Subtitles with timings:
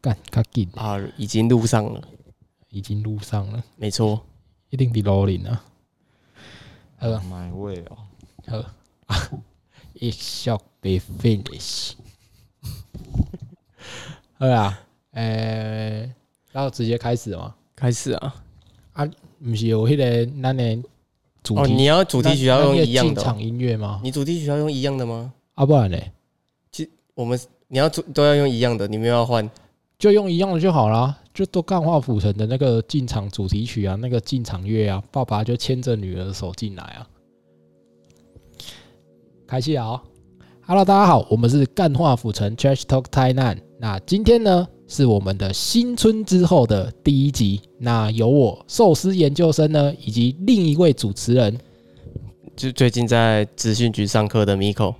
[0.00, 2.02] 干卡紧，啊，已经录上了，
[2.70, 4.20] 已经录上了，没错。
[4.70, 5.64] 一定比 rolling 啊。
[6.96, 7.98] 好，买位哦，
[8.46, 8.56] 好
[9.06, 9.30] 啊，
[9.94, 11.92] 一笑被 finish。
[14.38, 14.78] 好啦，
[15.12, 16.12] 诶、
[16.52, 17.54] 然后直接开始嘛。
[17.74, 18.34] 开始啊
[18.92, 19.08] 啊！
[19.42, 20.76] 不是有迄个咱的
[21.42, 24.00] 主题，哦，你要主题曲要用一样的哦、进场音乐吗？
[24.04, 25.32] 你主题曲要用一样的吗？
[25.54, 25.98] 啊，不然呢，
[26.70, 29.50] 其我们你要主都要用一样的，你们要换
[30.00, 37.06] 就用一样的就好啦，就都干化府城的那个进场主题曲啊，那个进场乐啊，爸爸就牵着女儿的手进来啊。
[39.46, 40.00] 开戏啊、哦、
[40.66, 43.60] ！Hello，大家好，我们是干化府城 Trash Talk 台南。
[43.78, 51.58] 那今天呢是我们的新春之后的第一集，那由我寿司研究生呢，以及另一位主持人，
[52.56, 54.94] 就最近在资讯局上课的 Miko，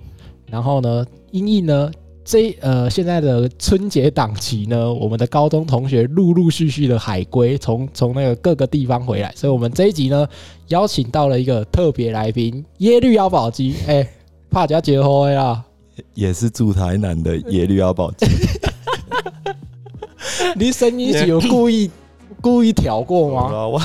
[0.45, 1.91] 然后呢，英译呢
[2.23, 10.27] 这呃现在的春节档期呢，我们的高中同学陆陆续续的海归从从那个各个地方回来，所以我们这一集呢
[10.67, 14.07] 邀请到了一个特别来宾耶律妖宝鸡，哎、
[14.49, 15.63] 怕家结婚啦，
[16.13, 18.27] 也是住台南的耶律阿宝鸡，
[20.55, 21.89] 你声音是有故意
[22.39, 23.49] 故意调过吗？
[23.51, 23.81] 哇哇，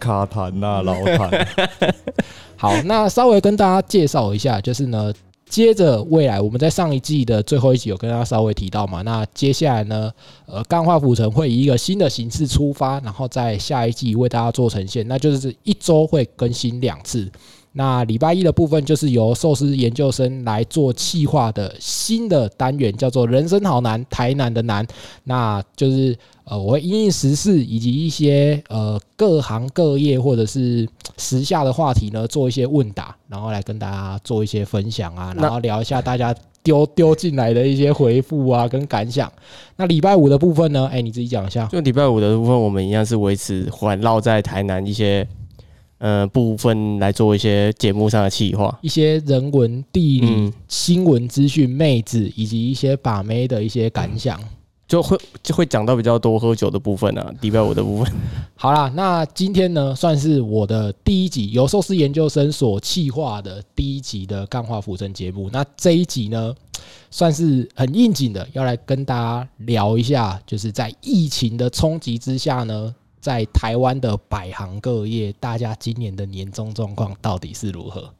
[0.00, 1.46] 卡痰呐，老痰，
[2.56, 5.12] 好，那稍微跟大家介绍一下，就是呢，
[5.48, 10.12] 接着未来我们在上一季的最后一集有跟大家稍微提到嘛，那接下来呢，
[10.46, 17.30] 呃，钢化浮城会以一个新的形式出发，然后在下一季为大家做呈现，那就是一周会更新两次。
[17.72, 24.86] 那礼拜一的部分就是由寿司研究生来做企划的新的单元，叫做“人生好难，台南的难”。
[25.24, 39.30] 那就是呃，我会因应时事以及一些呃各行各业或者是时下的话题呢，做一些问答，然后来跟大家做一些分享啊，然后聊一下大家丢丢进来的一些回复啊跟感想。
[39.76, 41.66] 那礼拜五的部分呢，哎，你自己讲一下。
[41.66, 45.26] 就礼拜五的部分，我们一样是维持环绕在台南一些
[45.98, 48.78] 呃部分来做一些节目上的企划。
[48.82, 54.40] 一些人文、地理、嗯，新闻资讯、妹子以及一些把妹的一些感想。
[54.86, 58.10] 就会就会讲到比较多喝酒的部分啊，礼拜五的部分。
[58.56, 65.50] 好啦，那今天呢，算是我的第一集由寿司研究生所企划的第一集的干化浮生节目。
[65.52, 66.54] 那这一集呢，
[67.10, 72.94] 算是很应景的，要来跟大家聊一下，就是在疫情的冲击之下呢，
[73.28, 78.10] 在台湾的百行各业，大家今年的年终状况到底是如何？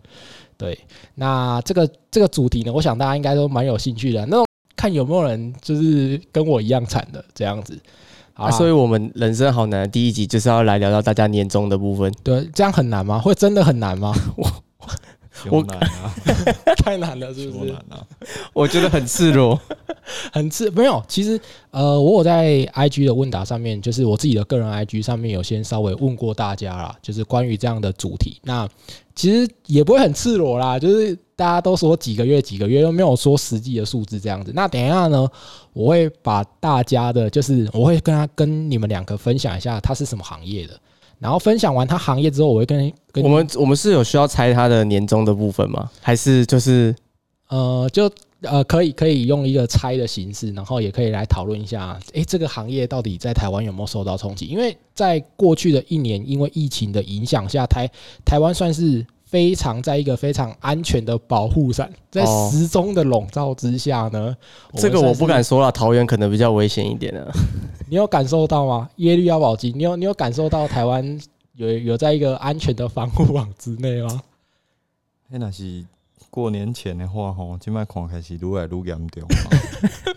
[0.58, 0.78] 对，
[1.14, 4.26] 那这个这个主题呢，我想大家应该都蛮有兴趣的。
[4.26, 4.44] 那
[4.76, 7.80] 看有没有人就是跟我一样惨的这样子。
[8.34, 12.12] 好啊，所以我们人生好难的第一集就是要来聊聊大家年终的部分。
[12.22, 13.18] 对，这样很难吗？
[13.18, 14.12] 会真的很难吗？
[15.32, 16.12] 胸难啊，
[16.84, 17.78] 太难了，是不是难？
[17.88, 18.04] 啊，
[18.52, 19.58] 我觉得很赤裸。
[20.32, 28.40] 很刺没有，其实呃，我有在 IG 的问答上面，就是我自己的个人 IG 上面有先稍微问过大家啦，就是关于这样的主题。
[28.42, 28.68] 那
[29.14, 34.52] 其实也不会很赤裸啦，就是大家都说几个月几个月，又没有说实际的数字这样子。
[34.54, 35.28] 那等一下呢，
[35.72, 40.78] 我会把大家的，就是我会跟他跟你们两个分享一下他是什么行业的，
[41.18, 45.90] 然后分享完他行业之后，我会跟跟我们我们是有需要猜他的年终的部分吗？
[46.00, 46.94] 还是就是
[47.48, 48.08] 呃，就
[48.42, 54.46] 呃，可以可以用一个猜的形式，然后也可以来讨论一下，诶，这个行业到底在台湾有没有受到冲击？
[54.46, 57.90] 因为在过去的一年，因为疫情的影响下，台
[58.24, 64.36] 台湾算是非常在一个非常安全的保护伞，在哦时钟的笼罩之下呢，
[64.74, 67.26] 这个我不敢说了，桃园可能比较危险一点啊。
[67.90, 68.88] 你有感受到吗？
[68.96, 71.20] 耶律阿保机，你有你有感受到台湾
[71.56, 74.22] 有有在一个安全的防护网之内吗？
[75.30, 75.84] 那是
[76.30, 79.28] 过年前的话吼，即摆看开始愈来愈严重。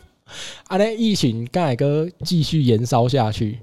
[0.68, 3.60] 啊，那疫情刚才哥继续延烧下去，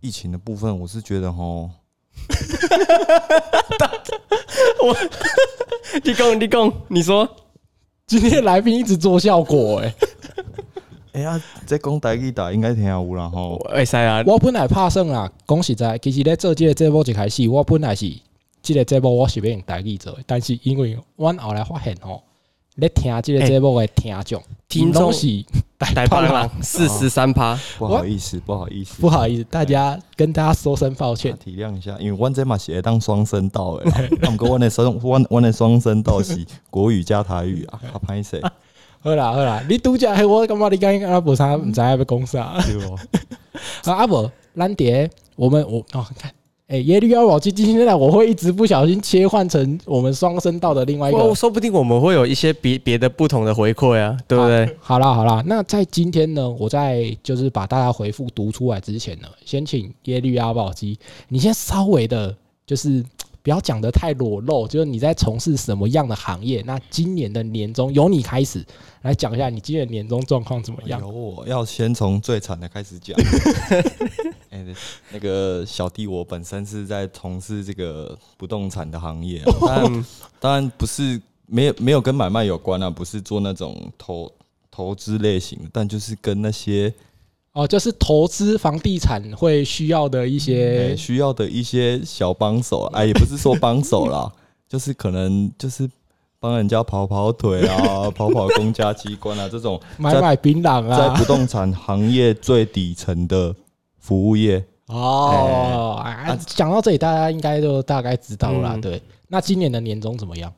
[0.00, 1.70] 疫情的部分，我是觉得吼
[4.82, 4.96] 我，
[6.04, 7.28] 立功，立功，你说
[8.06, 9.94] 今天的来宾一直做效果、诶。
[11.12, 13.58] 哎呀，这讲台语大家应该听有啦吼。
[13.70, 14.22] 会使啊？
[14.26, 18.10] 我本来拍算啦，讲实在，其实咧做这个节目一开始，我本来是
[18.62, 22.22] 这个节目我是要用台语做的，但是因为阮后来发现吼，
[22.76, 25.26] 咧听即个节目的听众，听众是
[25.78, 31.36] 台台湾人，四十三趴，不好意思，不好意思，不好意思，大家跟大家说声抱歉。
[31.36, 33.92] 体谅一下，因为阮这嘛是会当双声道的啦，
[34.22, 38.40] 啊，毋过阮的双阮阮的双声道是国语加台语啊，较 歹势，
[39.00, 42.62] 好啦好啦，你拄则迄我感觉你刚刚啊无啥毋知影要讲啥。
[42.64, 42.94] 对无？
[43.90, 46.32] 啊啊无，咱伫我们我哦看，
[46.68, 51.34] 哎，耶律阿保机今天来，我会一直不小心切换成我们双声道的另外一个。
[51.34, 54.74] 说不定我们会有一些别别的不同的回馈啊，对不对？
[54.80, 60.98] 好啦好啦，那在今天呢，我在就是把大家回复读出来之前呢，先请耶律阿保机，
[61.28, 63.04] 你先稍微的，就是
[63.42, 66.62] 不要讲的太裸露，就是你在从事什么样的行业？
[66.64, 68.64] 那今年的年终由你开始
[69.02, 70.98] 来讲一下，你今年年终状况怎么样？
[71.00, 73.14] 由我要先从最惨的开始讲。
[74.68, 74.74] 哎，
[75.10, 80.04] 那个小弟，我本身是在从事这个不动产的行业，但
[80.40, 84.32] 当然不是没有没有跟买卖有关啊，不是做那种投
[84.70, 86.92] 投资类型，但就是跟那些
[87.52, 94.32] 哦，就是投资房地产会需要的一些需要的一些小帮手，哎，也不是说帮手啦，
[94.68, 95.88] 就是可能就是
[96.40, 103.54] 帮人家跑跑腿啊，跑跑公家机关啊，这种买买槟榔啊，在不动产行业最底层的。
[104.02, 108.76] 服务业哦，啊，讲到这里，大家应该都大概知道了。
[108.78, 110.52] 对，那今年的年终怎么样？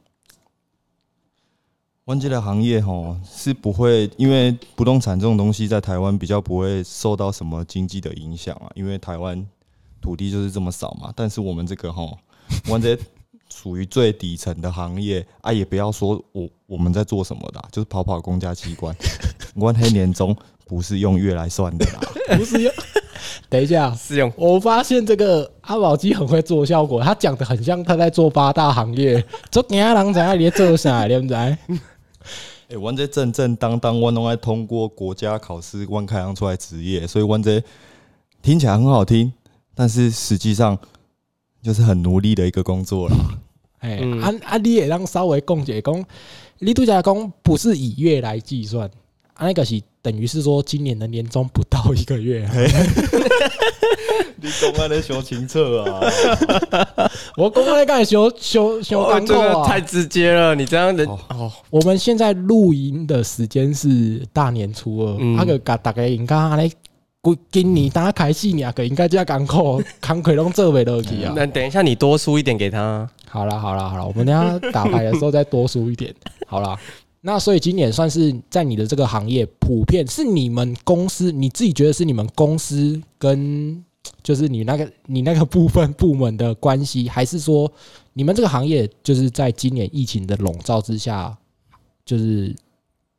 [2.07, 9.47] 湾机的行业哈是不会，因为不动产这种东西在台湾比较不会受到什么经济的影响啊，因为台湾
[10.01, 11.13] 土地就是这么少嘛。
[11.15, 12.11] 但是我们这个哈
[12.69, 12.99] 湾机
[13.51, 18.95] 属于最底层的行业啊，也不要说我我们在做什么的，就是跑跑公家机关。
[19.57, 20.35] 湾黑年终
[20.67, 22.01] 不是用月来算的啦，
[22.37, 22.73] 不是用。
[23.55, 24.33] 等一下，试用。
[24.35, 29.25] 我发现这个阿宝基很会做效果，他讲的很像他在做八大行业。
[29.49, 31.07] 做其他人在那里做啥？
[31.07, 31.57] 你们在？
[32.69, 37.63] 哎， 玩这正正当当，我拢爱通过国家考试，我开行出来职业，所以玩这
[38.43, 39.33] 听起来很好听，
[39.73, 40.77] 但是实际上
[41.63, 43.15] 就是很努力的一个工作啦。
[43.79, 46.05] 哎，啊啊，你也让稍微共解讲，
[46.59, 48.91] 你度假工不是以月来计算，
[49.35, 49.81] 啊，那个是。
[50.05, 52.47] 等于是说，今年的年终不到一个月。
[54.37, 56.13] 你公安的修清澈啊！
[57.39, 59.67] 我公安的干修修修干够啊！
[59.67, 61.51] 太直接了，你这样的哦。
[61.71, 66.71] 我们现在录音的时间是大年初二，那个大概应该来
[67.51, 71.33] 今年打开戏，你个应该这样干扣，扛亏拢做不落去啊。
[71.35, 73.09] 那等一下你多输一点给他。
[73.27, 76.15] 好了好了好了，我们等下打牌的时候再多输一点。
[76.47, 76.79] 好了。
[77.27, 83.83] 那所以今年算是在你的这个行业普遍是你们公司你自己觉得是你们公司跟
[84.23, 87.71] 就是你那个你那个部分部门的关系，还是说
[88.13, 91.35] 你们这个行业就是在今年疫情的笼罩之下，
[92.05, 92.55] 就是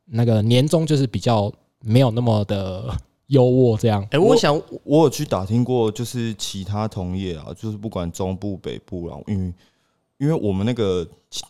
[0.04, 4.06] 那个年终就是比较没有那么的优渥这样？
[4.12, 4.54] 哎，我想
[4.84, 9.52] 我有去打听过，就是其他同业啊，就是不管中部北部啊，因为。
[10.18, 11.06] 因为我们那个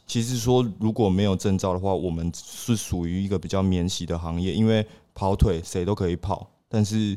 [0.06, 4.52] 其实说，如果没有证照的话，我们是属于一个比较免洗的行业。
[4.52, 4.84] 因为
[5.14, 7.16] 跑腿谁都可以跑，但是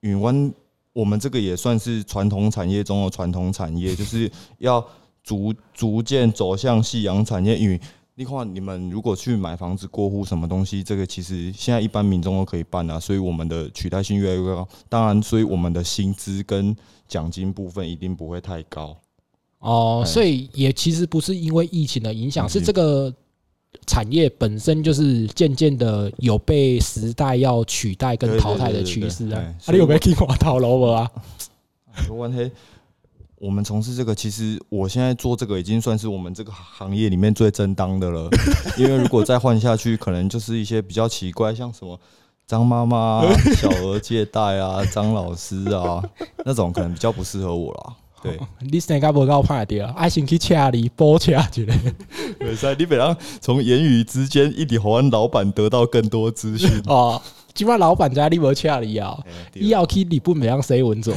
[0.00, 0.52] 云湾
[0.92, 4.84] 我们这个也算是传统产业中的传统产业，就是 要
[5.24, 7.58] 逐逐渐走向夕阳产业。
[7.58, 7.80] 因为
[8.14, 14.68] 你看，你们如果去买房子过户什么东西，这个其实现在一般民众都可以办啊，所以我们的取代性越来越高。
[14.88, 16.76] 当然，所以我们的薪资跟
[17.08, 18.96] 奖金部分一定不会太高。
[19.60, 23.12] 哦，所以也其实不是因为疫情的影响，是这个
[23.86, 29.54] 产业本身就是渐渐的有被时代要取代跟淘汰的趋势啊。
[29.68, 31.10] 你有没有听我套路啊？
[32.08, 32.50] 我黑，
[33.38, 38.30] 我们从事这个，其实我现在做这个已经算是我们这个行业里面最正当的了。
[38.78, 41.98] 因为如果再换下去，可能就是一些比较奇怪，像什么
[42.46, 43.22] 张妈妈、
[43.58, 46.00] 小额借贷啊、张老师啊
[46.44, 47.96] 那种，可能比较不适合我了。
[48.36, 51.74] 对，你现在无够怕掉，爱先去车里补车之类。
[52.40, 57.20] 没事，你别让从言语之间一直和老板得到更多资讯 哦。
[57.54, 59.18] 今晚老板在你无车里啊，
[59.54, 61.12] 你要去日本怎样写文章？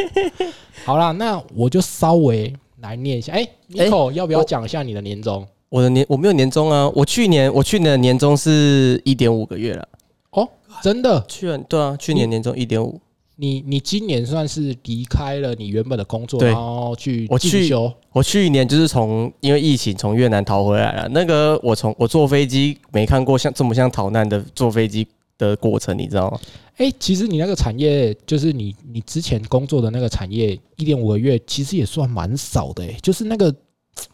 [0.86, 3.32] 好啦，那我就稍微来念一下。
[3.34, 5.46] 哎，Nico，要不要讲一下你的年终？
[5.68, 9.86] 我的年我没有年终啊，我去年我去年的年终是一点五个月了。
[10.30, 10.48] 哦，
[10.82, 11.22] 真的？
[11.28, 12.98] 去年对啊，去年年终一点五。
[13.40, 17.90] 你你今年算是离开了你原本的工作，然后去进修。
[18.12, 21.08] 我去年就是从因为疫情从越南逃回来了。
[21.08, 26.38] 那个我从我坐飞机没看过像这么像逃难的坐飞机的过程，你知道吗？
[26.76, 32.84] 哎，其实你那个产业就是你你之前工作的那个产业，一点五个月其实也算蛮少的。
[32.84, 33.54] 哎，就是那个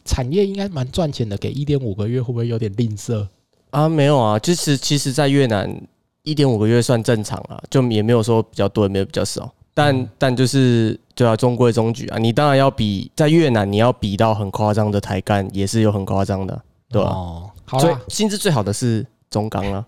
[0.04, 3.26] 产业应该蛮赚钱的，给一点五个月会不会有点吝啬
[3.70, 3.88] 啊？
[3.88, 5.82] 没有啊，就是其实，在越南。
[6.26, 12.18] 一点五个月算正常了，就也没有说比较多，也没有比较少，但但就是就要中规中矩啊。
[12.18, 17.10] 你当然要比在越南，你要比到很夸张的台干，也是有很夸张的，对吧？
[17.10, 19.86] 哦，好了，薪资最好的是中钢啊，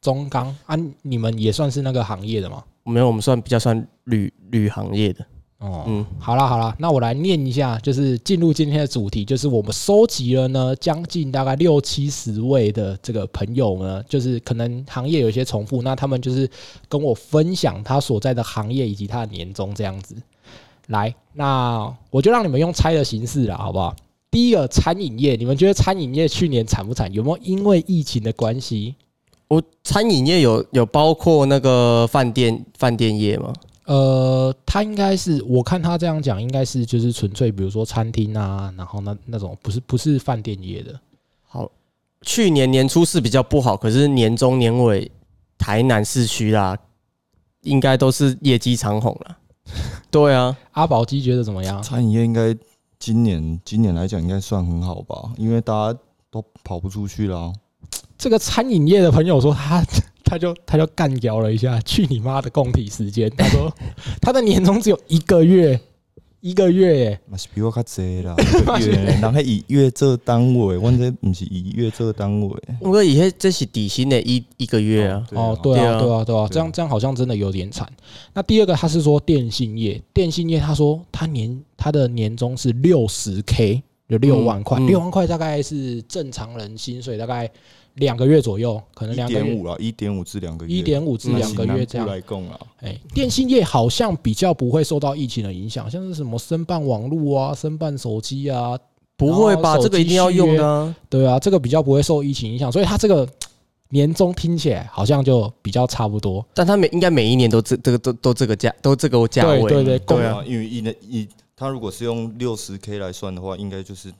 [0.00, 2.62] 中钢啊，你们也算是那个行业的吗？
[2.84, 5.26] 没有，我们算比较算铝铝行业的。
[5.60, 16.48] 哦，嗯，好啦好啦，那我来念一下，就是进入今天的主题，就是我们收集了呢将近大概六七十位的这个朋友呢，就是可能行业有一些重复，那他们就是
[16.88, 20.16] 跟我分享他所在的行业以及他的年终这样子。
[20.86, 23.94] 来，那我就让你们用猜的形式了，好不好？
[24.30, 27.12] 第一个餐饮业，你们觉得餐饮业去年惨不惨？
[27.12, 28.94] 有没有因为疫情的关系？
[29.48, 33.52] 我餐饮业有有包括那个饭店饭店业吗？
[33.90, 41.00] 呃，他应该是我看他这样讲，应该是就是纯粹，比如说餐厅啊，然后那那种不是不是饭店业的。
[41.42, 41.68] 好，
[42.22, 45.10] 去年年初是比较不好，可是年中年尾
[45.58, 46.78] 台南市区啦，
[47.62, 49.36] 应该都是业绩长虹了。
[50.08, 51.82] 对啊，阿宝基觉得怎么样？
[51.82, 52.56] 餐饮业应该
[53.00, 55.98] 今年今年来讲应该算很好吧，因为大家
[56.30, 57.52] 都跑不出去了。
[58.16, 59.84] 这个餐饮业的朋友说他
[60.30, 63.28] 他就他就干掉了一下，去你妈的供体时间！
[63.36, 63.68] 他说
[64.22, 65.80] 他的年终只有一个月，
[66.40, 72.56] 一个月耶，嘛是比我较济啦， 一个月人还以月做单位，阮这不是以月做单位。
[72.80, 75.26] 我过以前这是底薪的一一个月啊。
[75.32, 77.92] 哦，对啊，对啊对啊，这样这样好像真的有点惨。
[78.32, 87.50] 那第二个他是说电信业，电信业他说他年他的年终是六十 K，有六万块，嗯嗯六万块大概是正常人薪水大概
[87.94, 92.06] 两个月左右，可能一两个月点五啊，一点五至两个月，一点五至嗯两个月这样。
[92.06, 92.58] 来供啊。
[92.80, 98.78] 哎，电信业好像比较不会受到疫情的影响，像是什么申办网络啊、申办手机啊，
[99.16, 99.76] 不会吧？
[99.78, 100.96] 这个一定要用的、啊。
[101.08, 103.28] 对啊，这个比较不会受疫情影响，所以它这个
[103.90, 106.46] 年终听起来好像就比较差不多。
[106.54, 109.60] 但他每应该每一年都这这个都都这个价都这个价位。
[109.62, 114.12] 对对对对啊，因为一年一，他如果是用六十 K 来算的话，应该就是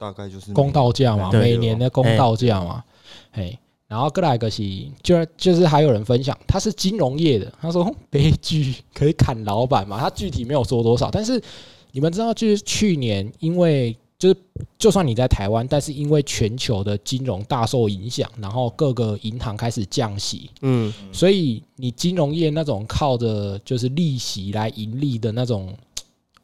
[0.00, 2.82] 大概就是公道价嘛，对每年的公道价嘛，
[3.30, 3.58] 嘿。
[3.86, 4.62] 然后过来一个是，
[5.02, 11.42] 就就是还有人分享，他是金融业的，他说悲剧可以砍老板嘛，他具体没有说多少，但是
[11.90, 14.36] 你们知道，就是去年因为就是
[14.78, 25.74] 就算你在台湾，但是因为全球的金融大受影响，然后各个银行开始降息，嗯，所以你金融业那种靠着就是利息来盈利的那种，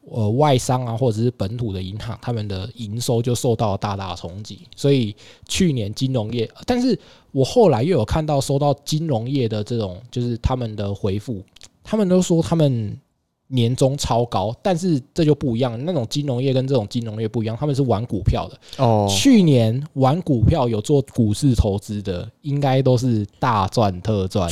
[0.09, 4.61] 呃，外商啊或者是本土的银行，他们的营收就受到了大大的冲击。
[4.75, 5.15] 所以
[5.47, 6.97] 去年金融业，但是
[7.31, 11.43] 我后来又有看到收到金融业的这种就是他们的回复，
[11.83, 12.97] 他们都说他们
[13.47, 18.59] 年终超高，但是这就不一样，那种金融业跟这种金融业不一样，他们是玩股票的。
[18.77, 24.49] 哦，去年玩股票有做股市投资的，应该都是大赚特赚。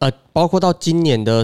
[0.00, 1.42] 呃，包括到今年的，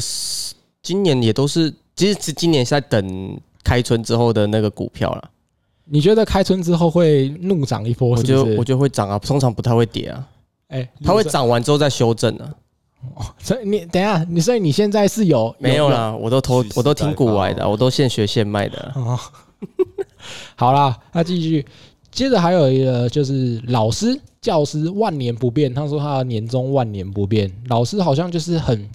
[0.82, 5.30] 今年也都是，其实是今年是在等开春之后的那个股票了。
[5.86, 8.34] 你觉得开春之后会怒涨一波我是不是？
[8.34, 10.28] 觉得我觉得会涨啊，通常不太会跌啊，
[10.68, 12.54] 哎，它会你涨完之后再修正啊。
[13.38, 15.90] 所以你等一下，你所以你现在是有没有？
[15.90, 18.92] 啦，我都投我都听股外的啊，我都现学现卖的啊。
[18.94, 19.18] 哦，
[20.56, 21.64] 好啦，那继续。
[22.10, 25.74] 接着还有一个就是老师、教师万年不变。
[25.74, 27.52] 他说他的年终万年不变。
[27.68, 28.88] 老师好像就是很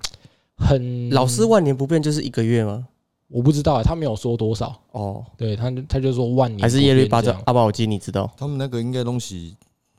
[0.55, 2.87] 很老师万年不变就是一个月吗？
[3.29, 4.75] 我不知道、欸，他没有说多少。
[4.91, 7.37] 哦，对，他他就说万年还是耶律八这样。
[7.39, 8.29] 这阿宝基，你知道？
[8.35, 9.55] 他们那个应该东西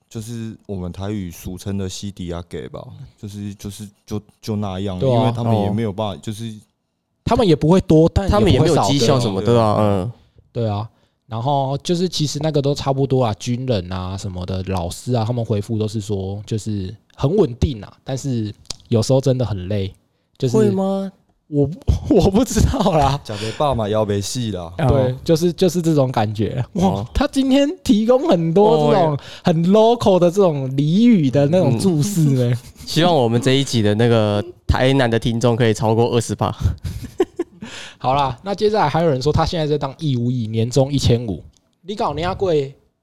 [0.09, 2.85] 就是我们台语俗称的西迪亚给吧，
[3.17, 6.53] 就是就是就就那样，对啊因为他们也哦没有办法，就是
[7.25, 10.13] 他们也不会多，但他们也没有绩效什么的啊，嗯，
[10.51, 10.89] 对啊，
[11.27, 18.53] 然后就是其实那个都差不多啊，军人啊什么的，老师啊，他们回复都是说就是很稳定啊，但是
[18.89, 19.95] 有时候真的很累，
[20.37, 21.13] 就是会吗？
[21.51, 21.69] 我
[22.11, 23.21] 我不知道啦。
[23.25, 24.73] 假的爸妈要没戏啦。
[24.79, 27.07] 对，就是就是这种感觉哇哦！
[27.13, 32.53] 他今天提供很多这种很 local 的这种俚语的那种注释呢。
[32.87, 36.55] 希望我们这一集的那个台南的听众可以超过二十趴。
[37.99, 41.43] 好啦，那接下来还有人说他现在在当义务役，年终一千五。
[41.83, 42.53] 你搞领过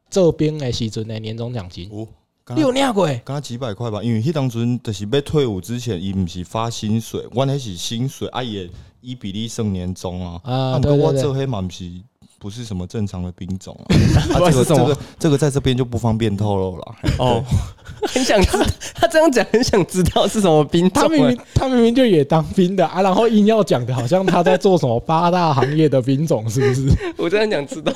[0.10, 2.08] 这边的时阵的年终奖金，哦，
[2.56, 3.06] 你有领过？
[3.08, 8.70] 刚刚几百块吧，因为迄当阵就是要退伍之前，伊毋是发薪水，阮迄是薪水，啊也
[9.02, 10.40] 伊比例算年终啊。
[10.44, 11.90] 啊，啊，不过我对对对，这黑嘛毋是
[12.40, 13.76] 不是什么正常的兵种
[14.34, 16.96] 啊， 这个这个这个在这边就不方便透露了。
[17.18, 17.44] 哦，
[18.08, 18.58] 很想知，
[18.94, 21.44] 他这样讲很想知道是什么兵种他明明欸。
[21.56, 26.96] 他明明就也当兵的啊，然后硬要讲的好像他在做什么八大行业的兵种，是不是？
[27.18, 27.92] 我真的很想知道。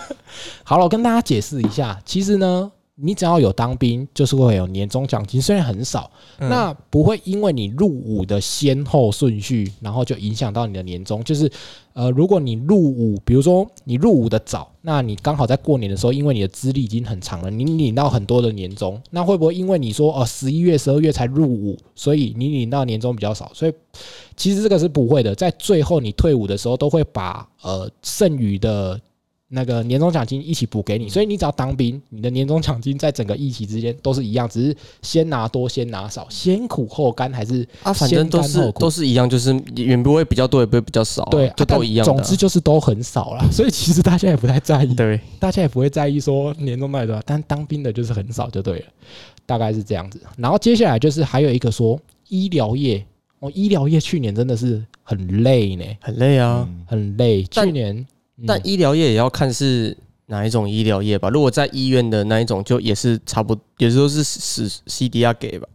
[0.63, 11.23] 好了，我跟大家解释一下，其实呢，你只要有当兵，就是会有年终奖金，虽然很少，嗯那不会因为你入伍的先后顺序，然后就影响到你的年终。
[11.23, 11.51] 就是
[11.93, 23.51] 呃，如果你入伍，比如说你入伍的早，那你刚好在过年的时候，因为你的资历已经很长了，你领到很多的年终，那会不会因为你说哦十一月、十二月才入伍，所以你领到年终比较少？
[23.53, 23.73] 所以
[24.35, 28.99] 其实这个是不会的，在最后你退伍的时候，都会把呃剩余的
[29.53, 42.05] 那个年终奖金一起补给你，所以你只要当兵，你的年终奖金在整个疫情之间都是一样，只是先拿多先拿少，先苦后甘还是啊，反正都是都是一样，就是也不会比较多，也不会比较少啊，对，就都一样。
[42.05, 48.85] 总之就是都很少啦， 所以其实大家也不太在意，对，大家也不会在意说年终到底多少，但当兵的就是很少就对了，
[49.45, 50.21] 大概是这样子。
[50.37, 53.05] 然后接下来就是还有一个说医疗业，
[53.39, 56.65] 哦，医疗业去年真的是很累呢，很累啊。
[56.65, 57.43] 嗯很累。
[57.43, 58.05] 去年，嗯
[58.47, 61.29] 但医疗业也要看是哪一种医疗业吧。
[61.29, 65.67] 如果在医院的那一种，就也是差不多，也是都是 CDR 给吧。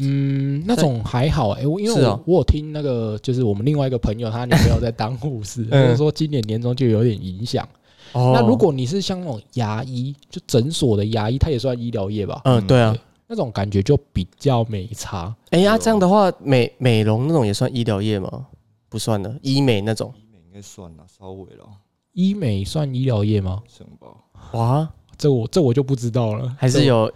[0.00, 7.68] 嗯，那种还好哎、我因为我、我有听那个，就是我们另外一个朋友，他女朋友在当护士，嗯就说今年年终就有点影响。
[8.14, 12.40] 那如果你是像那种牙医，就诊所的牙医，他也算医疗业吧？
[12.44, 12.96] 嗯，对啊，
[13.26, 15.34] 那种感觉就比较没差。
[15.50, 18.46] 哎呀，这样的话，美美容那种也算医疗业吗？
[18.88, 20.14] 不算的，医美那种。
[20.16, 21.68] 医美应该算了，稍微了，
[22.12, 23.62] 医美算医疗业吗？
[23.68, 24.08] 省吧。
[24.52, 26.54] 哇，这我这我就不知道了。
[26.58, 27.10] 还是有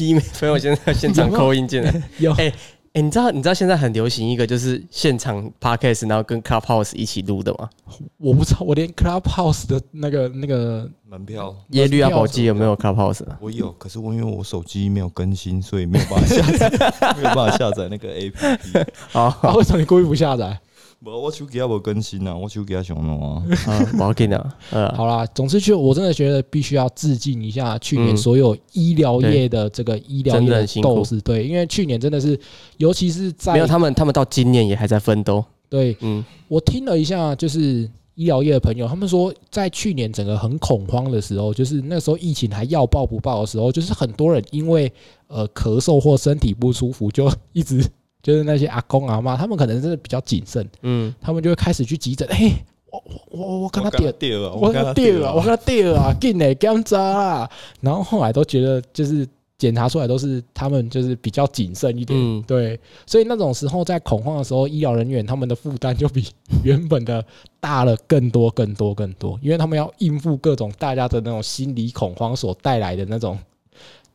[0.00, 2.02] 医美朋友现在 现场扣音进来。
[2.18, 2.52] 有哎
[2.94, 7.70] 哎，你知道你知道现在很流行一个就是现场 podcast，然后跟 Clubhouse 一起录的吗？
[8.18, 13.38] 我不知道，我连 Clubhouse 的那个那个门票耶律阿保机有没有 Clubhouse 啊？
[13.40, 18.86] 我有，可是我因为我手机没有更新，所以没有办法下载， 没有办法下载那个 APP。
[19.08, 20.60] 好，啊，为什么你故意不下载？
[21.04, 23.42] 无，我手机也无更新啊，我手机也上弄啊。
[23.66, 28.16] 啊，不要紧啊，呃，好啦，总之就我真的觉得必须要致敬一下去年嗯。
[28.16, 32.38] 所有医疗业的这个医疗真业的斗士，对，因为去年真的是，
[32.76, 35.44] 尤其是在没有他们，他们到今年也还在奋斗。
[35.68, 44.92] 对嗯，我听了一下，就是医疗业的朋友，他们说，在去年整个很恐慌的时候，就是那时候疫情还要爆不爆的时候，就是很多人因为
[45.28, 47.82] 呃咳嗽或身体不舒服，就 一直
[48.22, 52.52] 就是那些阿公阿妈，他们可能真的比较谨慎，嗯，他们就会开始去急诊，嘿，
[52.90, 54.14] 我我我我跟他点。
[54.18, 57.50] 掉啊，我跟他掉啊，我跟他掉啊，进来检查啊，
[57.80, 59.26] 然后后来都觉得就是
[59.58, 62.42] 检查出来都是他们就是比较谨慎一点，嗯。
[62.46, 66.28] 对，所以那种时候在恐慌的时候，医疗人员他们的负担就比
[66.62, 67.24] 原本的
[67.60, 73.38] 大了更多更多更多，因为他们要应付各种大家的那种心理恐慌所带来的那种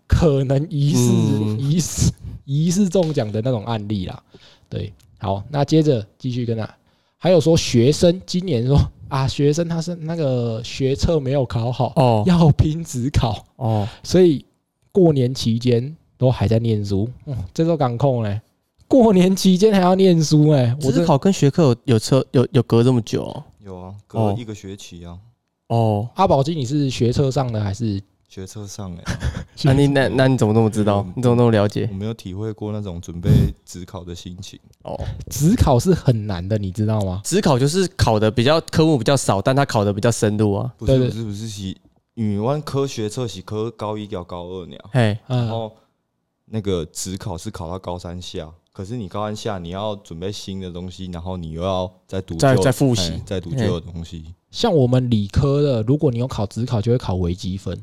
[0.06, 1.60] 可能疑似、嗯。
[1.60, 2.14] 疑似
[2.48, 4.24] 疑似中奖的那种案例啦。
[4.70, 6.68] 对，好，那接着继续跟他，
[7.18, 8.80] 还有说学生今年说
[9.10, 14.46] 啊，学生他是那个学测没有考好，哦要拼职考，哦，所以
[14.92, 18.40] 过年期间都还在念书，嗯，这都港控嘞。
[18.88, 25.20] 过年期间还要念书哎、我真只考跟学科有有车有有隔这么久哦有啊，哦隔一个学期啊，
[25.68, 26.10] 哦。
[26.16, 28.02] 阿宝金你是学车上的还是？
[28.28, 29.04] 学车上 哎，
[29.64, 31.14] 那你那那你怎么那么知道嗯？
[31.16, 31.96] 你怎么那么了解我？
[31.96, 33.30] 没有体会过那种准备
[33.66, 34.60] 职考的心情。
[34.84, 37.22] 哦，职考是很难的，你知道吗？
[37.24, 40.72] 职考就是考的比较科目比较少，但它考的比较深入啊。
[40.78, 41.76] 不是不是不是是，
[42.16, 45.74] 语文科学测是科高一到高二呢，嘿，嗯，然后
[46.46, 54.34] 那个职考是考到高三下，可是你高三下你要准备新的东西，然后你又要再读再再复习哎再读旧的东西。
[54.52, 57.82] 像我们理科的，如果你有考职考，就会考微积分。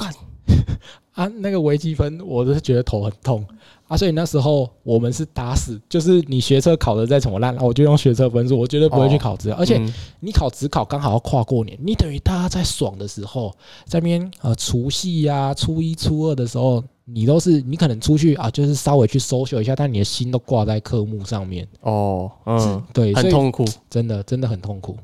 [0.00, 0.14] 干。
[1.12, 3.44] 啊，那个微积分，我都是觉得头很痛。
[3.88, 9.92] 啊，所以那时候我们是打死，就是你学车考的再怎么烂，啊我就用学车分数，我绝对不会去考职考，而且嗯。
[10.20, 13.52] 你考职考刚好要跨过年，你等于大家在爽的时候，
[13.84, 23.64] 在那边呃除夕呀、初一、初二的时候，你都是你可能出去啊，就是稍微去 social 一下，但你的心都挂在科目上面，哦，嗯，对，很痛苦。
[23.90, 24.96] 真的真的很痛苦。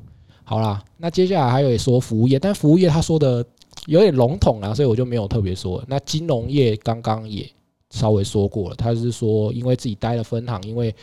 [0.44, 3.44] 好啦，那接下来还有也说服务业，但服务业他说的
[3.87, 5.83] 有点笼统啦，所以我就没有特别说。
[5.88, 7.49] 那金融业刚刚也
[7.90, 10.94] 稍微说过了，他是说因为自己待了分行，因为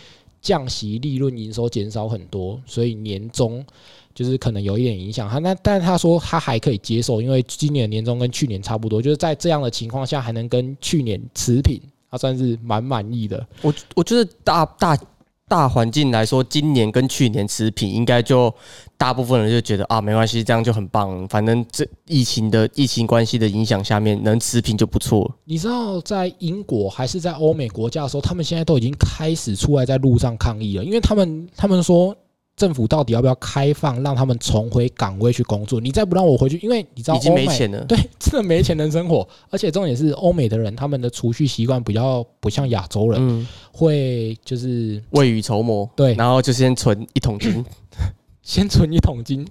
[0.42, 3.66] 降息利润营收减少很多，所以年终
[4.14, 5.30] 就是可能有一点影响。
[5.30, 13.48] 他那但是他说他还可以接受，因为今年年终跟去年差不多，就是在这样的情况下还能跟去年持平，他算是蛮满意的。
[13.62, 14.98] 我我就是大大
[15.48, 18.54] 大环境来说，今年跟去年持平，应该就
[18.98, 21.28] 大部分人就觉得啊，没关系，这样就很棒。
[21.28, 25.30] 反正这疫情的疫情关系的影响下面，能持平就不错。
[25.46, 32.16] 你知道在英国还是在欧美国家的时候，他们现在都已经开始出来在路上抗议了，因为他们他们说
[32.56, 35.82] 政府到底要不要开放，让他们重回岗位去工作？
[35.82, 37.84] 你再不让我回去，因为你知道已经没钱了。
[37.86, 47.66] 对， 真的没钱能生活，而且重点是欧美的人他们的储蓄习惯比较不像亚洲人，嗯，会就是未雨绸缪，对然后就先存一桶金，
[48.44, 49.46] 先存一桶金。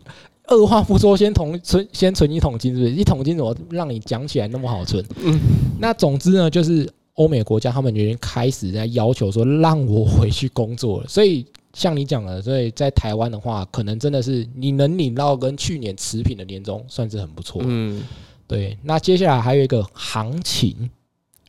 [0.48, 2.92] 二话不说，先同存先存一桶金，是不是？
[2.92, 5.02] 一桶金怎么让你讲起来那么好存？
[5.22, 5.40] 嗯
[5.80, 11.06] 那总之呢，就是欧美国家他们已经开始在要求说让我回去工作了。
[11.08, 17.62] 所以像你讲的，所以在台湾的话，可能真的是你能领到跟去年持平的年终，算是很不错。
[17.64, 18.02] 嗯，
[18.46, 20.90] 对，那接下来还有一个行情，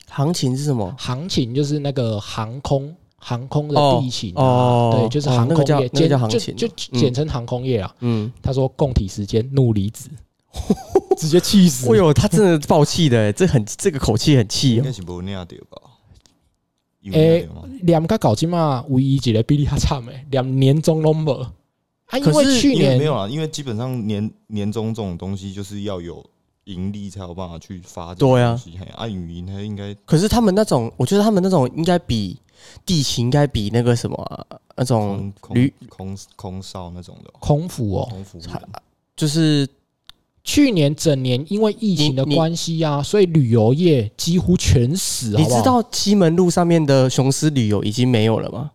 [0.09, 0.95] 行情是什么？
[0.97, 7.95] 行情就是那个航空航空的哦地勤啊，哦对，就是哦航空业，那个叫行情就嗯简称航空业啊。
[7.99, 10.09] 嗯，他说供体时间怒离子，
[11.17, 11.97] 直接气死哎。
[11.97, 14.91] 呦，他真的爆气的，这很这个口气很气哦应该。
[14.91, 15.81] 是无领到吧？
[17.03, 17.69] 有诶领到吗？
[17.83, 21.29] 两个搞金嘛，唯一一个比你较惨诶，两年终都无
[22.07, 26.23] 啊，因为可是去年因为没有啊，因为基本上年年终这种东西就是要有
[26.65, 28.77] 盈利才有办法去发展对啊东西。
[28.77, 32.37] 嘿啊，语音它应该可是他们那种，我觉得他们那种应该比
[32.85, 34.45] 地勤应该比那个什么啊、
[34.77, 38.39] 那种空旅空空空少那种的哦空服哦，空服
[39.15, 39.67] 就是
[40.43, 48.71] 去年整年因为疫情的关系啊，所以旅游业几乎全死，好好你知道西门路上面的雄狮旅游已经没有了吗？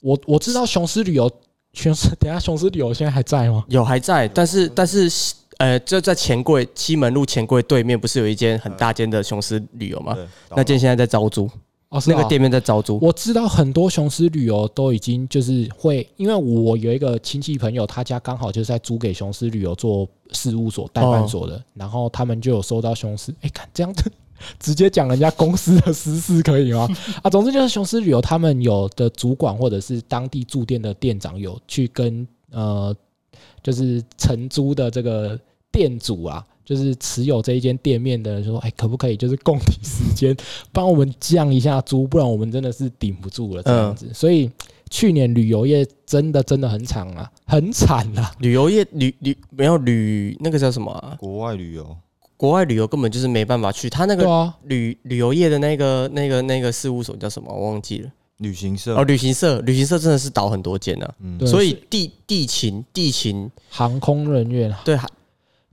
[0.00, 1.28] 我我知道雄狮旅游，
[1.72, 3.64] 雄狮等下雄狮旅游现在还在吗？
[3.68, 5.10] 有还在，但是但是
[5.56, 10.16] 呃，就在钱柜西门路钱柜对面，不是有一间很大间的雄狮旅游吗？
[10.54, 11.50] 那间现在在招租，
[11.90, 12.98] 哦，是哦那个店面在招租。
[13.00, 24.10] 我知道很多雄狮旅游都已经就是会，因为我有一个亲戚朋友，他家刚好就是在租给雄狮旅游做事务所代办所的，哦然后他们就有收到雄狮，哎，看这样子
[24.60, 26.86] 直接讲人家公司的私事可以吗？
[27.22, 32.94] 啊，总之就是雄狮旅游他们有的主管或者是当地驻店的店长有去跟呃，
[33.62, 35.38] 就是承租的这个
[35.72, 36.46] 店主啊。
[36.68, 40.36] 就是持有这一间店面的人说：“哎，可不可以就是供体时间
[40.70, 44.06] 帮我们降一下租，不然我们真的是顶不住了这样子。
[44.12, 44.50] 所以
[44.90, 48.30] 去年旅游业真的真的很惨啊，很惨啊。
[48.40, 51.96] 旅游业旅旅没有旅那个叫什么啊、国外旅游
[52.36, 57.50] 国外旅游根本就是没办法去，他那个旅旅游业的那个那个那个事务所叫什么？
[57.50, 58.10] 我忘记了。
[58.36, 61.14] 旅行社哦，旅行社，旅行社真的是倒很多间啊。
[61.20, 65.08] 嗯所以地地勤地勤航空人员啊对还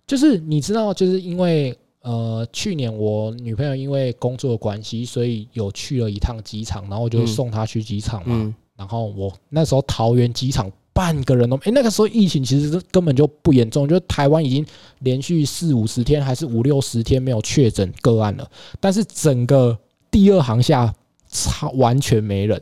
[0.08, 8.36] 就是你知道，就是因为呃，去年我女朋友因为工作的关系，所以有去了一趟机场，然后我就嗯送她去机场嘛。
[8.36, 14.66] 嗯然后我那时候桃园机场半个人都没，诶，那个时候疫情其实是根本就不严重，就台湾已经
[15.00, 18.46] 连续四五十天还是五六十天没有确诊个案了，
[18.82, 19.80] 但是整个
[20.12, 20.94] 第二航下
[21.30, 22.62] 超完全没人，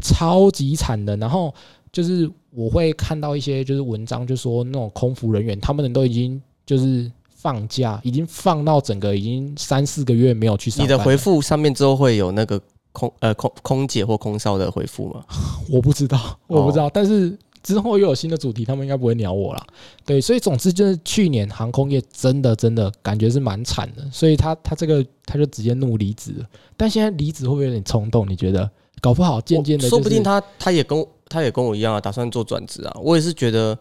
[0.00, 1.16] 超级惨的。
[1.16, 1.52] 然后
[1.90, 10.86] 就是我会看到一些就是文章，就说那种空服人员他们人都已经就是放假，已经放到整个已经三四个月没有去上班。
[10.86, 12.60] 你的回复上面之后会有那个
[12.92, 15.24] 空呃空空姐或空少的回复吗？
[15.72, 19.66] 我不知道，我不知道，但是之后又有新的主题，他们应该不会鸟我了。
[20.04, 26.46] 对，所以总之就是去年航空业真的真的感觉是蛮惨的，所以他他这个他就直接怒离职了。
[26.76, 28.28] 但现在离职会不会有点冲动？
[28.28, 28.70] 你觉得？
[29.00, 32.92] 搞不好渐渐的、就是，说不定他他也跟他也跟我一样啊，打算做转职啊。
[33.00, 33.78] 我也是觉得，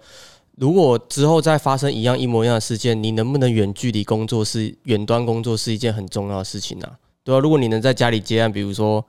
[0.58, 9.06] 如果之后再发生一样一模一样的事件，你能不能远距离工作是远端工作是一件很重要的事情啊，对啊、如果你能在家里接案，比如说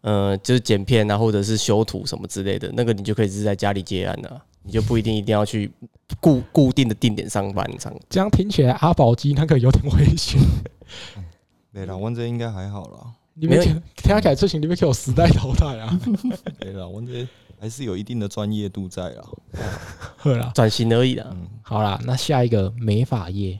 [0.00, 5.70] 呃就是剪片啊，或者是修图什么之类的，那个你就可以是在家里接案啊，你就不一定一定要去
[6.18, 7.94] 固固定的定点上班上。
[8.08, 10.40] 这样听起来阿宝机那个有点危险。
[11.74, 13.12] 对啦，阮这应该还好啦。
[13.34, 16.00] 你们没有听起来事情，你们给我时代淘汰啊！
[16.58, 19.24] 对啦，阮这还是有一定的专业度在啦。
[20.16, 21.26] 好啦，转型而已啦。
[21.30, 23.58] 嗯，好啦，那下一个美发业，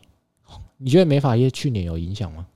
[0.79, 2.47] 你觉得美发业去年有影响吗？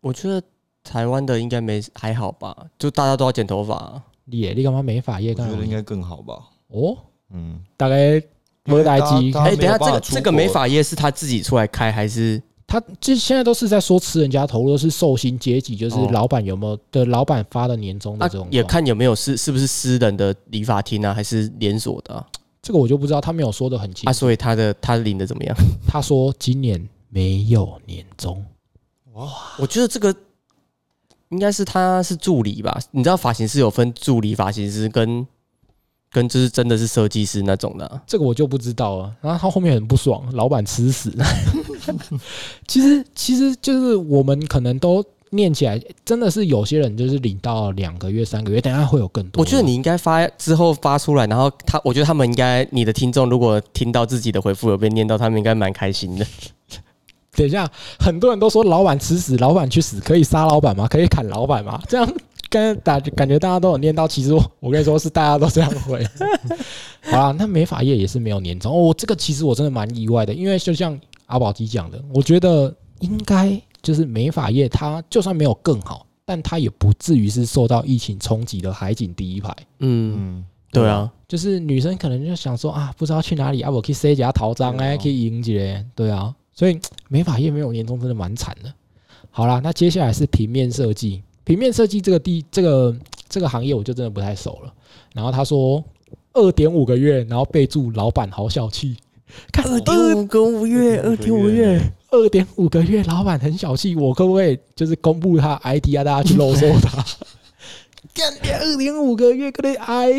[0.00, 0.42] 我觉得
[0.84, 5.52] 台湾的应该没还好吧，就大家都要剪头发啊、你耶你干嘛美发业我干嘛？
[5.52, 6.34] 觉得应该更好吧。
[6.68, 6.96] 哦，
[7.30, 8.22] 嗯，大概
[8.64, 12.42] 没来及哎、等下，这个这个美发业是他自己出来开还是？
[12.66, 22.26] 他就现在都是在说吃人家头，都是寿星阶级，就是哦老板有没有的老板发的年终的这种、也，看有没有是是不是私人的理发厅啊，还是连锁的啊？
[22.60, 24.18] 这个我就不知道，他没有说的很清啊，楚。
[24.18, 25.56] 所以他的他领的怎么样？
[25.86, 28.44] 他说今年没有年终，
[29.12, 30.12] 哇我觉得这个
[31.28, 32.76] 应该是他是助理吧？
[32.90, 35.24] 你知道发型师有分助理发型师跟
[36.16, 39.12] 跟就是真的是设计师那种的啊、这个我就不知道了。
[39.20, 41.12] 然后他后面很不爽，老板吃屎。
[42.66, 49.42] 其实其实就是我们可能都念起来真的是有些人就是领到两个月、三个月，等下会有更多。
[49.42, 56.26] 我觉得你应该发之后发出来，然后他，我觉得他们应该，你的听众如果听到自己的回复有被念到，他们应该蛮开心的。
[57.36, 60.88] 等一下，很多人都说老板吃屎，老板去死，可以杀老板吗？
[60.88, 61.78] 可以砍老板吗？
[61.86, 62.10] 这样
[62.56, 66.02] 跟大感觉大家都有念到，其实我 我跟你说是大家都这样回。
[67.04, 79.54] 好啦，那美发业也是没有年终哦，这个其实我真的蛮意外的，因为就像阿宝基讲的，我觉得应该就是美发业，它就算没有更好，但它也不至于是受到疫情冲击的海景第一排。
[79.80, 88.72] 嗯，嗯，对啊，就是女生可能就想说啊，不知道去哪里啊，我可以塞家逃章哎，可以迎接，对啊，所以美发业没有年终真的蛮惨的。
[89.30, 92.94] 好啦，那接下来是平面设计，平面设计这个地这个
[93.28, 94.74] 这个行业我就真的不太熟了。
[95.14, 95.82] 然后他说
[96.32, 98.96] 二点五个月，然后备注老板好小气，
[99.52, 101.80] 看二点五个五月，二点五个月，
[102.10, 107.02] 二点五个月，老板很小气，我可不可以就是公布他 ID 啊，大家去漏搜他？
[108.12, 110.10] 干掉二点五个月，可能哎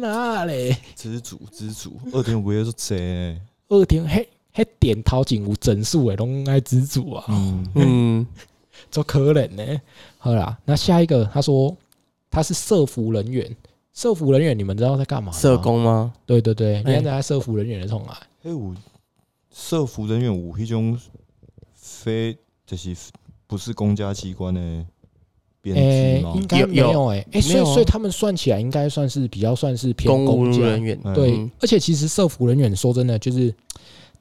[0.00, 0.74] 哪嘞？
[0.96, 3.38] 知足知足，二点五个月是贼，
[3.68, 8.26] 二点嘿嘿点头前有整数诶，拢爱知足啊，嗯，嗯，
[8.90, 9.80] 做可能呢。
[10.18, 11.76] 好啦，那下一个他说
[12.30, 13.56] 他是社服人员，
[13.92, 15.38] 社服人员你们知道在干嘛吗？
[15.38, 16.12] 社工吗？
[16.26, 18.14] 对对对，你哎看在社服人员的从来，
[18.44, 18.74] 哎，我
[19.52, 20.98] 社服人员有迄种
[21.74, 22.94] 非就是
[23.46, 24.60] 不是公家机关的
[25.60, 26.32] 编诶、辑吗？
[26.36, 33.52] 应该有没有诶、诶、所以所以他们算起来应该算是比较算是偏公家人员，嗯对，嗯而且其实社服人员说真的，就是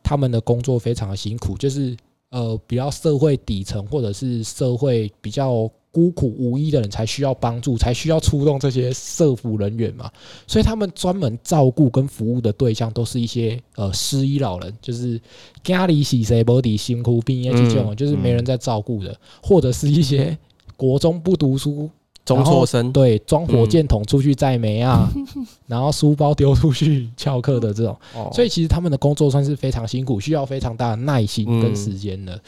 [0.02, 1.95] 他们的工作非常的辛苦，就是
[2.29, 10.11] 呃比较社会底层或者是社会比较孤苦无依的人才需要帮助，才需要出动这些社服人员嘛。
[10.45, 15.19] 所以他们专门照顾跟服务的对象都是一些呃失依老人，就是
[15.63, 20.37] 家里洗谁不底辛苦病业这种，嗯就是没人在照顾的，或者是一些
[20.77, 21.89] 国中不读书
[22.35, 25.09] 中辍生，对，装火箭筒出去载煤啊，
[25.67, 28.29] 然后书包丢出去翘课的这种， 哦。
[28.33, 32.39] 所以其实他们的工作算是非常辛苦，需要非常大的耐心跟时间的。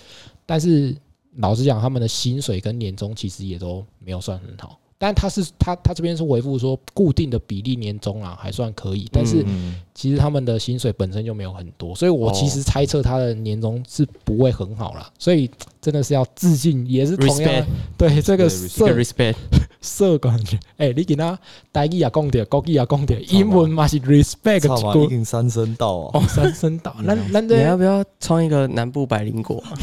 [0.46, 0.96] 但是
[1.38, 4.78] 老实讲，他们的薪水跟年终其实也都没有算很好。
[5.04, 15.12] 但他是他他这边是回复说固定的比例年终啊还算可以，但是嗯，其实他们的薪水本身就没有很多，所以我其实猜测他的年终是不会很好啦。
[15.18, 15.50] 所以
[15.82, 17.66] 真的是要致敬，也是同样
[17.98, 19.34] 对这个社 respect，
[19.82, 21.40] 社感觉， 哎、你给他
[21.74, 26.96] 台语也讲点，国语也讲点，英文嘛是 respect 操嘛，一已经三声道哦，三声道。
[27.04, 29.64] 咱咱这你要不要创一个南部百灵果？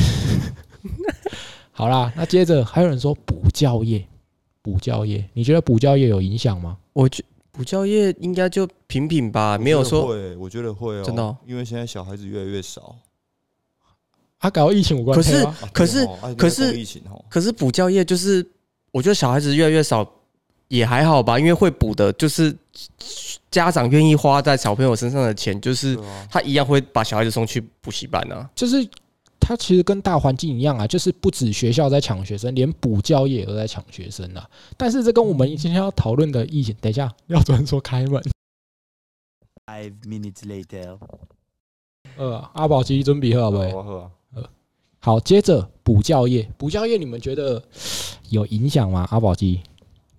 [1.73, 4.05] 好啦，那接着还有人说补教业，
[4.69, 6.77] 补教业，你觉得补教业有影响吗？
[6.93, 12.95] 我觉补教业应该就平平吧，没有说会，我觉得会哦，真的哦因为现在小孩子越来越少。
[14.39, 15.57] 啊，搞疫情无关可是系吗？
[15.63, 18.47] 啊可是对哦啊可是因为疫情哦，可是补教业就是，
[18.93, 20.07] 我觉得小孩子越来越少，
[20.69, 22.55] 也还好吧，因为会补的，就是
[23.51, 28.49] 家长愿意花在小朋友身上的钱，就是对啊，他一样会把小孩子送去补习班啊。
[28.55, 28.87] 就是
[29.41, 34.49] 它其实跟大环境一样啊，就是不止学校在抢学生，连补教业也都在抢学生啊。
[34.77, 38.23] 但是这跟我们今天要讨论的疫情，等一下要转说开门。
[39.67, 40.99] Five minutes later.
[42.17, 43.65] 呃，阿宝基准备好不好？
[43.65, 44.51] 我喝啊，
[44.99, 47.63] 好，接着补教业，补教业你们觉得
[48.31, 49.07] 有影响吗？
[49.11, 49.61] 阿宝基？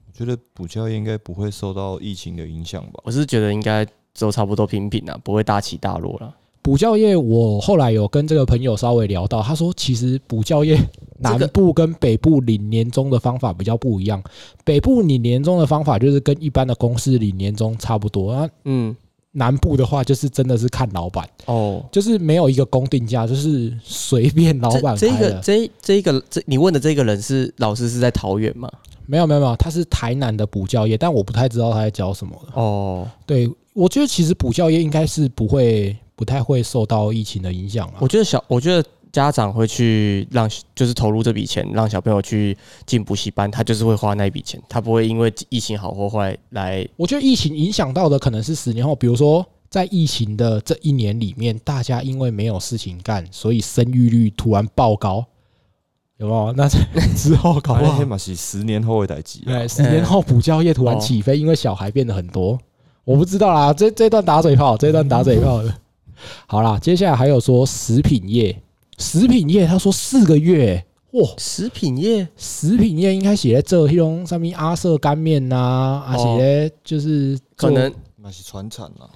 [0.08, 3.02] 我觉得补教业应该不会受到疫情的影响吧？
[3.04, 3.86] 我是觉得应该
[4.18, 6.36] 都差不多平平啊，不会大起大落了。
[6.62, 10.78] 补教业，我后来有跟这个朋友稍微聊到，他说其实补教业
[11.18, 14.22] 南部跟北部领年终的方法比较不一样。
[14.64, 18.96] 北部领年终的方法就是跟一般的公司领年终差不多，啊，嗯，
[19.32, 25.32] 南部的话就是真的是看老板，哦，就是没有一个公定价，就是随便老板这这个。
[25.42, 28.70] 这这一个这你问的这个人是老师是在桃园吗？
[29.06, 32.62] 没有没有没有，他是台南的补教业，但我不太知道他在教什么的。
[32.62, 38.06] 哦，对，我觉得其实补教业应该是不会不太会受到疫情的影响了我。
[38.06, 55.24] 觉得小，我觉得家长会去让，就是投入这笔钱，让小朋友去进补习班，他就是会花那一笔钱，他不会因为疫情好或坏来，我觉得疫情影响到的可能是十年后，比如说在疫情的这一年里面，大家因为没有事情干，所以生育率突然爆高，
[56.18, 56.52] 有没有？
[56.52, 56.68] 那
[57.16, 62.60] 之后搞不好 那天，嘛是十年后会代志啊哎，，十年后补教业突然起飞，因为小孩变得很多。
[63.06, 65.74] 我不知道啦，这这段打嘴炮，这段打嘴炮的。
[66.48, 68.62] 好啦，接下来还有说食品业，
[68.98, 72.28] 食品业他说四个月，哇，食品业？
[72.38, 76.26] 食品业应该写在这，迄种上面阿瑟干面呐、啊，写
[76.68, 79.10] 哦就是可能那是传产了，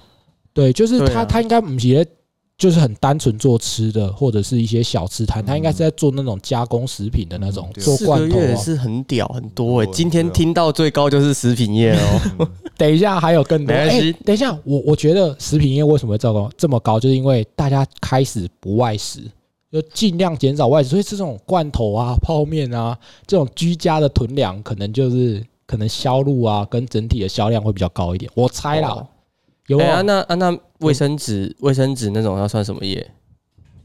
[0.52, 2.10] 对，就是他、他应该不是在
[2.56, 8.40] 就是很单纯做吃的，或者是一些小吃摊，他应该是在做那种加工食品的那种，嗯做罐头啊。
[8.40, 13.74] 月也是很屌很多哎、对今天听到最高就是食品业哦， 等一下还有更多。
[13.74, 19.20] 哎、没等一下，我我觉得食品业为什么会这么这么高，就是因为大家开始不外食，
[19.72, 28.30] 就尽量减少外食，所以这种罐头啊、泡面啊这种居家的囤粮，可能就是可能销路啊跟整体的销量会比较高一点。
[28.34, 29.06] 我猜啦，哦
[29.66, 30.02] 有啊。
[30.02, 33.10] 那啊那卫生纸卫生纸那种要算什么业？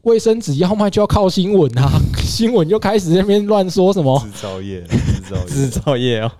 [0.02, 4.18] 卫生纸要卖就要靠新闻啊， 新闻就开始那边乱说什么？
[4.20, 6.32] 制造业， 制造业，制造业哦，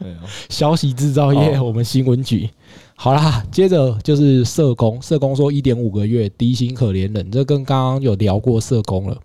[0.48, 1.64] 消息制造业，哦。
[1.64, 2.48] 我们新闻局。
[2.94, 9.16] 好啦，接着就是社工，社工说一点五个月低薪可怜人，这跟刚刚有聊过社工了。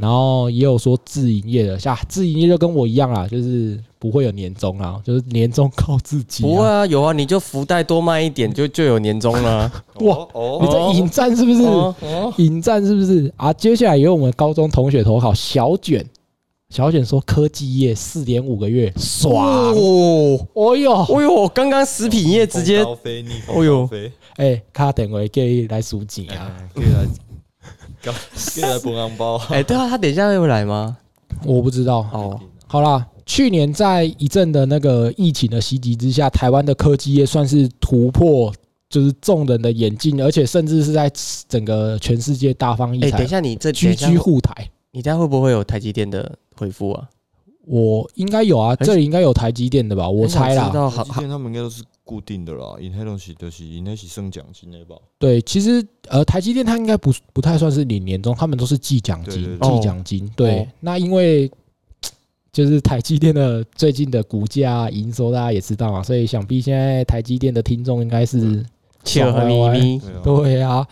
[0.00, 6.66] 然后也有说自营业的，像自营业就跟我一样啦，就是不会有年终啦，就是年终靠自己、不会。
[6.66, 9.84] 啊，有啊，你就福袋多卖一点就就有年终了啊。
[10.00, 11.62] 哇哦你在引战是不是？
[11.62, 13.52] 哦哦引战是不是啊？
[13.52, 16.06] 接下来也有我们高中同学投稿小卷，
[16.70, 19.34] 小卷说科技业四点五个月爽，
[19.74, 23.88] 哦，哦呦，哦呦，刚刚食品业直接高飞逆哦呦
[24.36, 26.54] 哎，卡等位给来数钱啊！
[26.56, 27.04] 哎可以来，
[28.02, 30.96] 高可以来分红包，哎，对啊，他等一下会来吗？
[31.44, 31.98] 我不知道。
[32.12, 38.52] 哦，好啦，去年在一阵的那个疫情的袭击之下，台湾的科技业算是突破，
[38.88, 41.10] 就是众人的眼镜，而且甚至是在
[41.48, 44.68] 整个全世界大放异彩哎，彩，等一下你这居居，护台。
[44.90, 47.08] 你等一下会不会有台积电的回复啊？
[47.66, 50.08] 我应该有啊，哎这里应该有台积电的吧？
[50.08, 50.70] 我猜啦。
[50.72, 54.96] 好好台积电他们应该都是固定的啦，因那东西就是因那是升奖金的吧？
[55.18, 60.26] 对，其实呃，台积电它应该不不太算是领年终，他们都是计奖金，计奖金。
[60.34, 61.50] 对，哦那因为
[62.50, 68.64] 就是台积电的最近的股价营收，大家也知道嘛，所以想必现在台积电的听众应该是
[69.04, 70.88] 切尔和咪咪，对啊。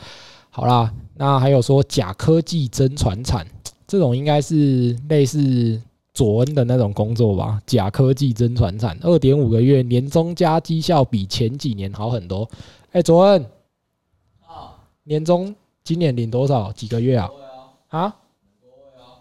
[0.50, 3.46] 好啦，那还有说假科技真传产，
[3.86, 5.80] 这种应该是类似
[6.16, 7.60] 佐恩的那种工作吧？
[7.66, 12.48] 假科技真传产，二点五个月年终加绩效比前几年好很多。
[12.92, 13.44] 哎、佐恩，
[14.40, 14.72] 啊
[15.04, 16.72] 年终今年领多少？
[16.72, 17.30] 几个月啊？
[17.88, 18.16] 啊？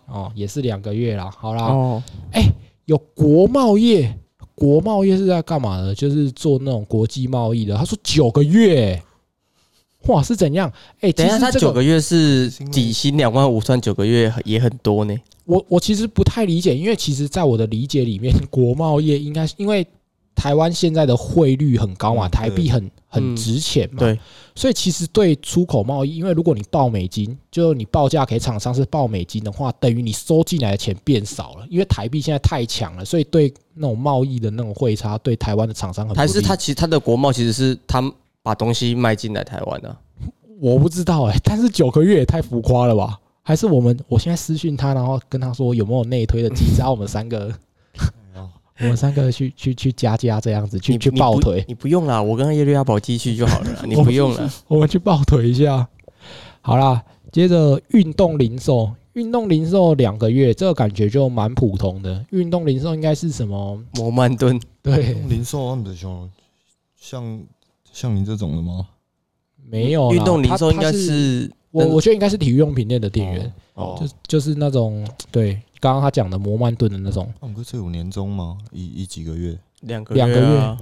[0.07, 1.29] 哦，也是两个月啦。
[1.37, 2.01] 好啦，哦，
[2.85, 4.17] 有国贸业，
[4.55, 5.93] 国贸业是在干嘛的？
[5.93, 7.75] 就是做那种国际贸易的。
[7.75, 9.03] 他说九个月、欸
[10.07, 10.71] 哇，是怎样？
[11.01, 15.13] 哎、等一下其实这他九个月是底薪两万五，算九个月也很多呢。
[15.45, 19.85] 我我其实不太理解，因为其实在我的理解里面， 国贸业应该是因为
[20.35, 24.19] 台湾现在的汇率很高嘛，嗯台币很很嗯值钱嘛，对，
[24.53, 36.15] 所以其实对出口贸易，因为如果你报美金，就你报价给厂商是报美金的话，等于你收进来的钱变少了，因为台币现在太强了，所以对那种贸易的那种汇差，对台湾的厂商很。
[36.15, 38.03] 还是他其实他的国贸其实是他
[38.43, 39.95] 把东西卖进来台湾的、
[40.59, 43.19] 我不知道哎、但是九个月也太浮夸了吧？
[43.47, 47.53] 还是我们我现在私讯他，然后跟他说有没有内推的机制，然后我们三个
[48.81, 54.51] 我们三个去去去加加这样子，去去抱腿，你不用啦，我跟耶律阿宝继续就好了啦， 你不用了。
[54.67, 55.87] 我们去抱腿一下。
[56.61, 62.25] 好啦，接着运动零售，运动零售两个月，这个感觉就蛮普通的。
[62.31, 63.79] 运动零售应该是什么？
[63.93, 66.29] 摩曼顿对，零售他们的像
[66.99, 67.43] 像
[67.93, 68.87] 像你这种的吗？
[69.69, 77.31] 没有啦运动零售应该是我我觉得应该是体育用品店的店员，哦，就就是那种对刚刚他讲的摩曼顿的那种。
[77.41, 78.57] 那我们这有年终吗？
[78.71, 79.57] 一一几个月？
[79.81, 80.77] 两个两个月啊，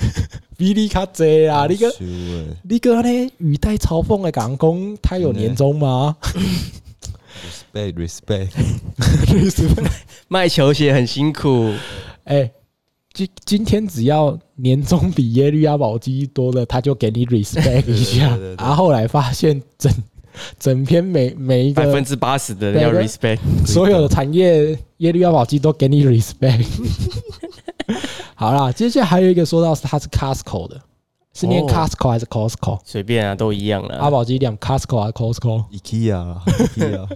[0.56, 1.66] 比你卡济啊！
[1.68, 1.92] 你个
[2.62, 6.16] 你个呢语带嘲讽的港工，他有年终吗
[7.72, 8.50] ？respect respect，
[10.26, 11.72] 卖球鞋很辛苦。
[12.24, 12.50] 哎，
[13.12, 19.92] 今今天只要年终比耶律阿保基多了，他就给你 respect 一下然后后来发现整
[20.58, 26.66] 整篇每每一个百分之八十的人要 respect，所有的产业耶律阿保基都给你 respect。
[28.34, 30.80] 好啦，接下来还有一个说到是他是 Costco 的，
[31.34, 32.78] 是念哦 Costco 还是 Costco？
[32.84, 34.10] 随便啊，都一样阿啦。
[34.10, 37.08] 宝基念 Costco 还是 Costco？IKEA 啦，IKEA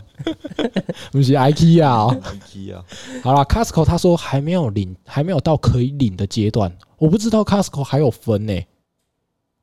[1.13, 2.17] 不是 IKEA 哦。
[2.23, 2.83] IKEA，
[3.23, 6.77] 好啦，Costco 他说还没有领，还没有到可以领的阶段。
[6.99, 8.61] 我不知道 Costco 还有分呢、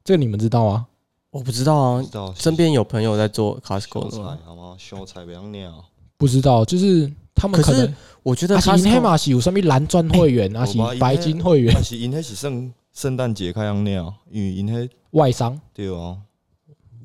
[0.04, 0.88] 这个你们知道吗？
[1.32, 4.38] 我不知道啊知，道身边有朋友在做 Costco 的菜吗？
[4.46, 4.76] 好吗？
[4.80, 5.86] 小菜不要尿，
[6.18, 16.18] 不知道，就是他们可是可能我觉得啊，是因黑嘛是有什么蓝钻会员啊，是白金会员但是因黑是圣圣诞节开样鸟，因为因迄外商，对哦，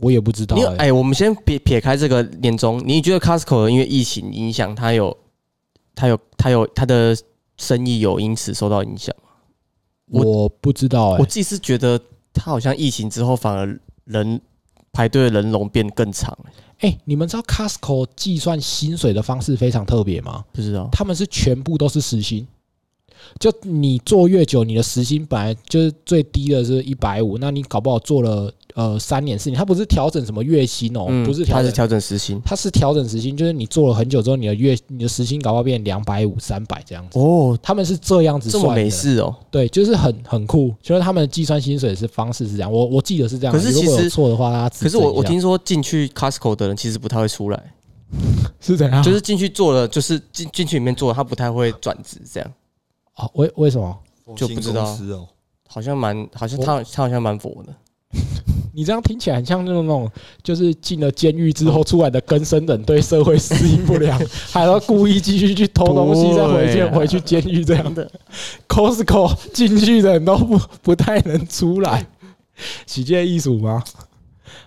[0.00, 0.58] 我也不知道、欸。
[0.58, 5.14] 你有哎，我们先撇撇开这个年终，你觉得 Costco 因为疫情影响，它有
[5.94, 7.14] 它有它有它的
[7.58, 9.14] 生意有因此受到影响？
[10.06, 12.00] 我我不知道哎、我自己是觉得，
[12.32, 14.40] 它好像疫情之后反而人
[14.92, 16.36] 排队的人龙变更长。
[16.80, 20.44] 哎、你们知道 Costco 计算薪水的方式非常特别吗？
[20.52, 22.46] 不知道，他们是全部都是实薪，
[23.38, 32.40] 就你做越久，你的时薪本来就是最低的是一百五，那你搞不好做了呃三年四年，他不是调整什么月薪哦，不是调整它是调整时薪。
[32.44, 37.18] 他是调整时薪，就是你做了很久之后，你的月你的时薪搞不好变两百五、三百这样子。
[37.18, 39.34] 哦，他们是这样子这么算的，美式哦。
[39.50, 43.54] 对，就是很很酷，就是他们计算薪水是方式是这样，我我记得是这样。
[43.54, 47.72] 可是其实错的话，大家可是我我听说进去 Costco 的人其实不太会出来，
[48.60, 52.52] 是怎样，就是进去做了，就是进进去里面做了，他不太会转职，这样
[53.16, 53.96] 哦，为为什么？
[54.36, 54.84] 就不知道。
[55.68, 57.74] 好像蛮好像他他好像蛮佛的。
[58.76, 60.10] 你这样听起来很像那种那种，
[60.42, 67.94] 就是进了监狱之后出来的更生人，对社会适应不良， 还要故意继续去偷东西，再回去回去监狱这样。
[67.94, 68.10] 的。
[68.68, 72.06] Costco 进去的人都不不太能出来，
[72.86, 73.82] 喜界艺术吗？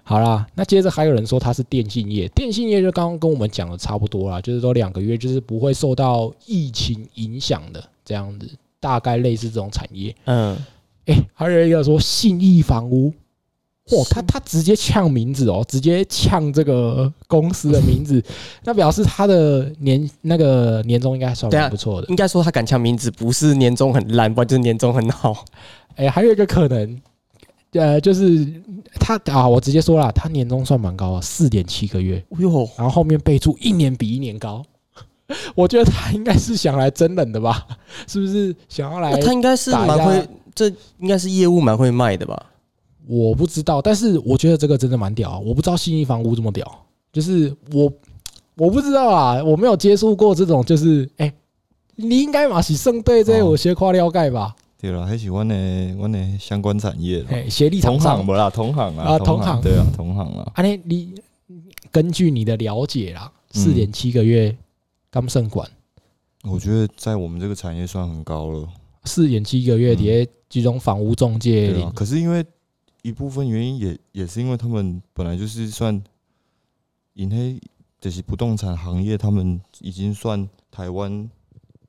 [0.04, 8.49] 好啦，那接着还有人说他是电信业，电信业就刚刚跟我们讲的差不多啦，就是说两个月就是不会受到疫情影响的这样子，
[8.80, 10.16] 大概类似这种产业。
[10.24, 10.58] 嗯，
[11.08, 13.14] 哎、还有一个说信义房屋，
[13.91, 18.24] 哇，他他直接呛名字哦，直接呛这个公司的名字，
[18.64, 22.08] 那表示他的年那个年终应该算不错的。
[22.08, 25.43] 应该说他敢呛名字，不是年终很烂，不然就是年终很好。
[25.95, 27.01] 哎、还有一个可能，
[27.72, 28.47] 呃，就是
[28.99, 34.64] 他啊，我直接说了，他年终算蛮高的，四点七个月，哟，然后后面备注一年比一年高。
[35.56, 37.66] 我觉得他应该是想来真人的吧？
[38.08, 40.68] 是不是想要来他应该是蛮会，这
[41.00, 42.46] 应该是业务蛮会卖的吧？
[43.08, 45.40] 我不知道，但是我觉得这个真的蛮屌啊。
[45.40, 46.70] 我不知道信义房屋这么屌，
[47.12, 47.92] 就是我
[48.56, 51.32] 我不知道啊，我没有接触过这种，就是哎、
[51.96, 54.54] 你应该嘛是胜对这有些跨了解吧？
[54.80, 55.56] 对了，还是阮的
[55.94, 61.14] 阮的相关产业啦，哎、协力厂同商行不啦，同行啊啊，同行对啊，同行啊，啊，你你
[61.92, 64.56] 根据你的了解啦，嗯四点七个月
[65.20, 65.68] 刚胜管，
[66.43, 68.70] 我觉得在我们这个产业算很高了，
[69.05, 71.91] 四点七个月嗯底下集中房屋中介对啊。
[71.95, 72.45] 可是因为
[73.01, 75.99] 一部分原因也也是因为他们本来就是算，
[77.13, 77.59] 因为
[77.99, 81.28] 就是不动产行业，他们已经算台湾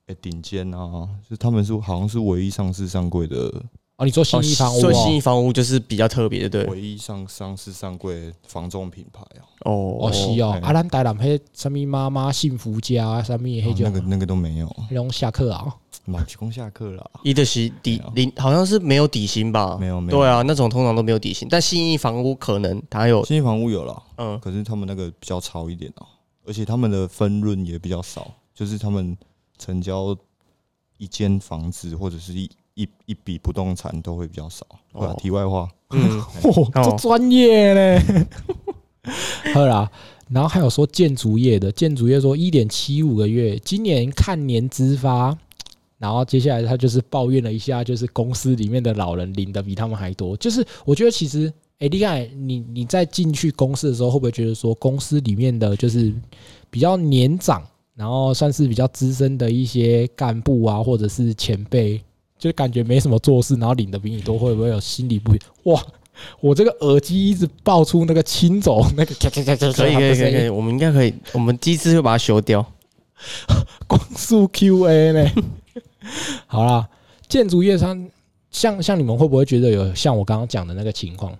[0.07, 3.63] 的顶尖啊，就他们是好像是唯一上市上柜的，
[3.99, 6.63] 哦，你做信义房屋所以信义哦，房屋就是比较特别的，对。
[6.71, 15.67] 唯一上上市上柜的房仲品牌啊，哦哦是哦，嘿啊，咱台南迄什么妈妈幸福家什么迄种哦那个那个都没有，那种下课啊，
[16.05, 18.11] 马提供下课啦，一的是底没有。
[18.15, 19.77] 零，好像是没有底薪吧？
[19.77, 24.01] 没有没有，对啊，那种通常都没有底薪，但信义房屋可能它有，新房屋有了。
[24.15, 26.07] 嗯，可是他们那个比较潮一点哦、
[26.45, 29.17] 而且他们的分润也比较少，就是他们
[29.57, 30.15] 成交
[30.97, 34.65] 一间房子或者是一一一笔不动产都会比较少。
[34.93, 36.17] 哦哦，题外话，嗯，
[36.73, 38.25] 哇，这专业呢。
[39.53, 39.89] 好啦，
[40.29, 45.37] 然后还有说建筑业的，建筑业说一点七五个月，今年看年资发，
[45.97, 50.37] 然后接下来他就是抱怨了一下，就是公司里面的老人领的比他们还多。
[50.37, 56.13] 就是我觉得其实，哎、你看你你在进去公司的时候，会不会觉得说公司里面的就是
[56.69, 57.61] 比较年长，
[57.95, 61.99] 然后算是比较资深的一些干部啊，或者是前辈，
[62.39, 65.33] 就感觉没什么做事，然后领的比你多，会不会有心理不
[65.69, 65.79] 哇？
[66.41, 72.65] 我这个耳机一直爆出那个轻走那个咔咔咔咔咔可以 可以可以可以，我们应该可以，我们机制会把它修掉。
[73.87, 75.31] 光速 QA 呢？
[76.47, 76.89] 好啦，
[77.27, 78.09] 建筑业上，
[78.51, 81.33] 像像你们会不会觉得有像我刚刚讲的那个情况，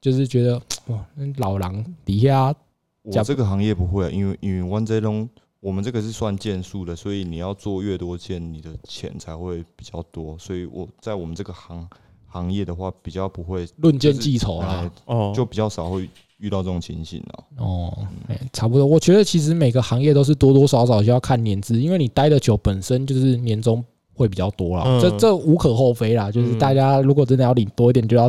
[0.00, 2.54] 就是觉得哇，那老狼底下
[3.02, 5.28] 我这个行业不会、啊，因为因为 One J 龙
[5.66, 10.38] 我们这个是算件数的，所以你要做越多件，你的钱才会比较多。
[10.38, 11.84] 所以我在我们这个行
[12.28, 14.90] 行业的话，比较不会，论件记仇啦哎。
[15.06, 16.08] 哦，就比较少会
[16.38, 17.34] 遇到这种情形啊。
[17.58, 17.92] 哦、
[18.28, 18.86] 哎差不多。
[18.86, 24.84] 我觉得其实每个行业都是多多少少需要看年资，因为你待的久，本身就是年终会比较多啦。
[24.86, 26.30] 嗯这这无可厚非啦。
[26.30, 28.28] 就是嗯大家如果真的要领多一点，就要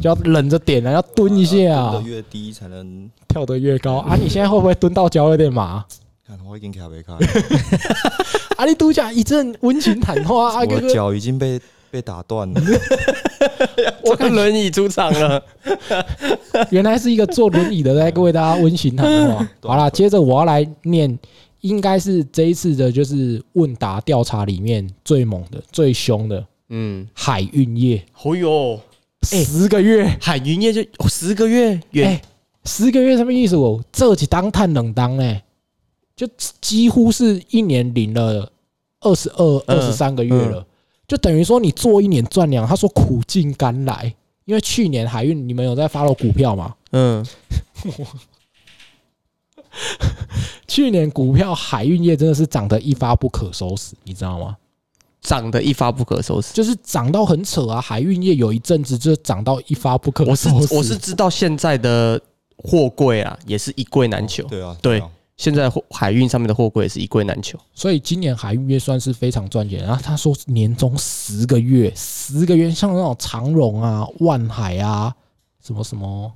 [0.00, 4.16] 就要忍着点啊，要蹲一下蹲啊得，越低才能跳得越高啊。
[4.16, 5.84] 你现在会不会蹲到脚有点麻？
[6.28, 7.14] 看，我已经卡没卡，
[8.56, 11.58] 啊，你度假一阵温情谈话 啊，我哥哥，脚已经被
[11.90, 12.60] 被打断了。
[14.04, 15.42] 我看轮椅出场了。
[16.70, 19.48] 原来是一个坐轮椅的在为大家温情谈话。
[19.62, 21.18] 好啦，接着我要来念，
[21.62, 28.80] 应该是这一次的就是问答调查里面最猛的、最凶的嗯，海运业，哦哟，
[29.32, 30.14] 哎十个月。
[30.20, 32.20] 海云业就哦十个月哎、
[32.64, 33.56] 十个月什么意思？
[33.56, 35.40] 哦这几当探冷当呢，
[36.18, 36.28] 就
[36.60, 38.50] 几乎是一年领了
[39.02, 40.66] 二十二、二嗯十三个月了，
[41.06, 42.66] 就等于说你做一年赚两。
[42.66, 44.12] 他说苦尽甘来，
[44.44, 46.74] 因为去年海运你们有在 follow 股票吗？
[46.90, 47.24] 嗯，
[50.66, 54.56] 去年股票海运业真的是涨得一发不可收拾，你知道吗？
[55.20, 56.52] 涨得一发不可收拾。
[56.52, 57.80] 就是涨到很扯啊！
[57.80, 60.74] 海运业有一阵子就涨到一发不可我是收拾。
[60.74, 62.20] 我是知道现在的
[62.56, 64.42] 货柜啊，也是一柜难求。
[64.44, 65.08] 对啊，对啊
[65.38, 67.58] 现在货海运上面的货柜也是一柜难求。
[67.72, 69.82] 所以今年海运业算是非常赚钱。
[69.84, 75.14] 然后他说年终十个月，十个月像那种长荣啊、万海啊，
[75.64, 76.30] 什么什么，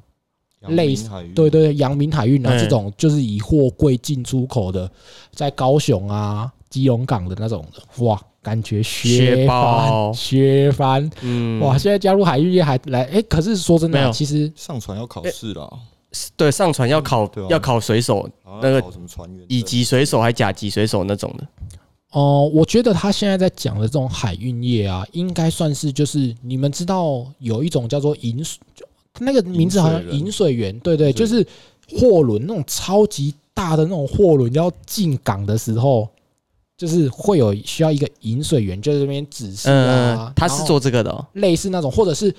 [0.60, 4.90] 阳类似明海对对对，阳明海运啊嗯这种，就是以货柜进出口的，
[5.32, 11.76] 在高雄啊、基隆港的那种的，哇，感觉削削爆翻， 削翻，嗯，哇！
[11.76, 15.68] 现在加入海运业还来，哎，可是说真的啊，没有其实上船要考试啦，
[16.36, 18.28] 对，上船要考啊要考水手，
[18.60, 21.46] 那个考什么船员乙级水手还甲级水手那种的。
[22.10, 28.84] 哦、我觉得他现在在讲的这种海运业啊，应该算是就是你们知道有一种叫做饮水，就
[29.18, 31.46] 那个名字好像饮水人饮水员，对对，就是
[31.98, 36.06] 货轮那种超级大的那种货轮要进港的时候，
[36.76, 41.24] 就是会有需要一个饮水员，就在这边指示啊嗯，，他是做这个的哦。
[41.32, 42.34] 类似那种，或者是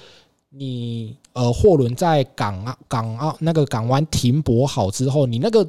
[0.55, 5.67] 你呃货轮在港啊港啊那个港湾停泊好之后，你那个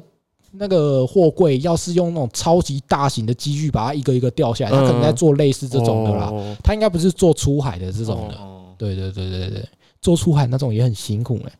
[0.51, 6.29] 那个货柜要是用那种超级大型的机具把它一个一个吊下来，他可能在做类似这种的啦。
[6.31, 6.55] 哦。
[6.63, 9.69] 他应该不是做出海的这种的，哦，对对对对对，
[10.01, 11.51] 做出海那种也很辛苦哎、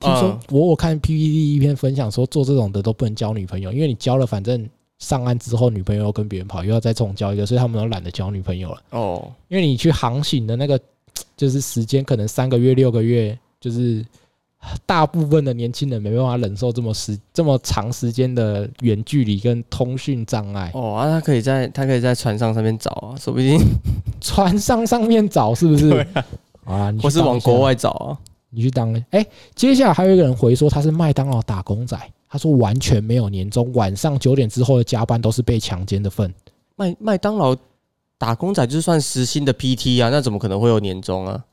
[0.00, 8.82] 听说嗯我我看 PPT 一篇分享说，做这种的都不能交女朋友，因为你交了，反正上岸之后女朋友又跟别人跑，又要再重交一个，所以他们都懒得交女朋友了。
[8.90, 10.78] 哦，因为你去航行的那个
[11.36, 14.04] 就是时间，可能三个月、六个月，就是
[14.84, 20.70] 大部分的年轻人没办法忍受这么时这么长时间的远距离跟通讯障碍。
[20.74, 23.58] 哦啊，他可以在他可以在船上上面找啊，说不定
[24.20, 26.06] 船上上面找是不是？
[26.64, 28.18] 好啦，你去或是往国，外找啊。
[28.50, 28.94] 你去当。
[29.10, 31.98] 哎、接下来还有一个人回说他是麦当劳打工仔，
[32.30, 36.32] 他说完全没有年终，晚上九点之后的加班都是被强奸的份。
[36.74, 37.54] 麦麦当劳
[38.18, 41.44] 打工仔就算时薪的 PT 啊，那怎么可能会有年终啊？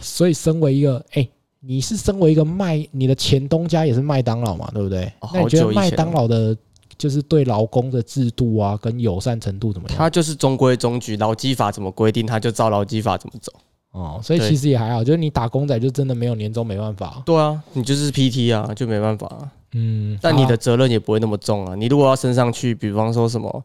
[0.00, 1.28] 所以，身为一个哎、
[1.60, 5.12] 你是身为一个麦，你的前东家也是麦当劳嘛，对不对？
[5.20, 6.56] 哦那你觉得麦当劳的，
[6.96, 9.98] 就是对劳工的制度啊，跟友善程度怎么样？
[9.98, 13.52] 他就是中规中矩，劳基法怎么规定，他就照劳基法怎么走。
[13.90, 17.22] 哦，所以其实也还好，就是你打工仔就真的没有年终没办法。
[17.26, 19.50] 对啊，你就是 PT 啊，就没办法、啊。
[19.74, 21.74] 嗯，但你的好责任也不会那么重啊。
[21.74, 23.64] 你如果要升上去，比方说什么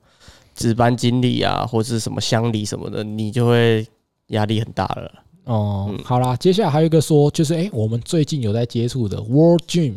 [0.58, 3.88] 值班经理啊，或者是什么乡里什么的，你就会
[4.28, 5.12] 压力很大了。
[5.46, 9.94] 哦，嗯好啦，接下来还有一个说，就是哎、我们最近有在接触的 World Gym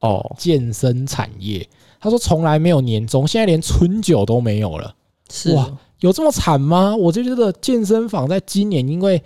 [0.00, 1.66] 哦，健身产业，
[2.00, 4.94] 他说从来没有年终，现在连春酒都没有了。
[5.30, 6.94] 是哇有这么惨吗？
[6.94, 9.22] 我就觉得健身房在今年，因为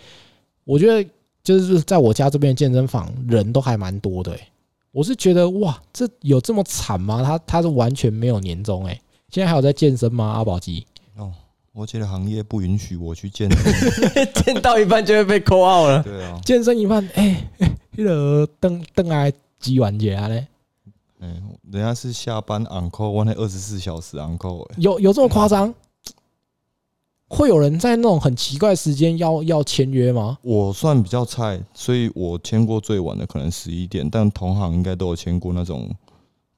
[0.64, 1.08] 我觉得
[1.42, 4.48] 就是在我家这边健身房人都还蛮多的、欸，
[4.92, 7.22] 我是觉得哇，这有这么惨吗？
[7.22, 9.00] 他他是完全没有年终哎、
[9.32, 10.26] 现在还有在健身吗？
[10.26, 11.32] 阿宝基哦，
[11.72, 14.28] 我觉得行业不允许我去健身。
[14.44, 16.02] 健到一半就会被扣 out 了。
[16.02, 20.46] 对啊，健身一半，哎、哎，那个邓邓来几完节啊嘞？
[21.20, 24.28] 嗯，人家是下班 uncle，我那二十四小时哎，
[24.76, 25.72] 有有这么夸张？
[27.28, 30.36] 会有人在那种很奇怪的时间要要签约吗？
[30.42, 35.90] 我算比较菜，所以我签过最晚的可能十一点，但同行应该都有签过那种，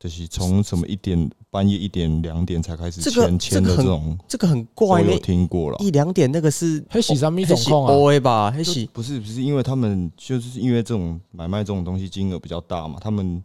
[0.04, 5.78] 就是从什么一点半夜一点两点才开始这个签签的这种，这个很怪，我有听过了。
[5.78, 8.50] 一两点那个是黑喜什么一种控啊？O A 吧？
[8.50, 13.42] 黑喜不是不是，因为他们就是因为这种买卖这种东西金额比较大嘛，他们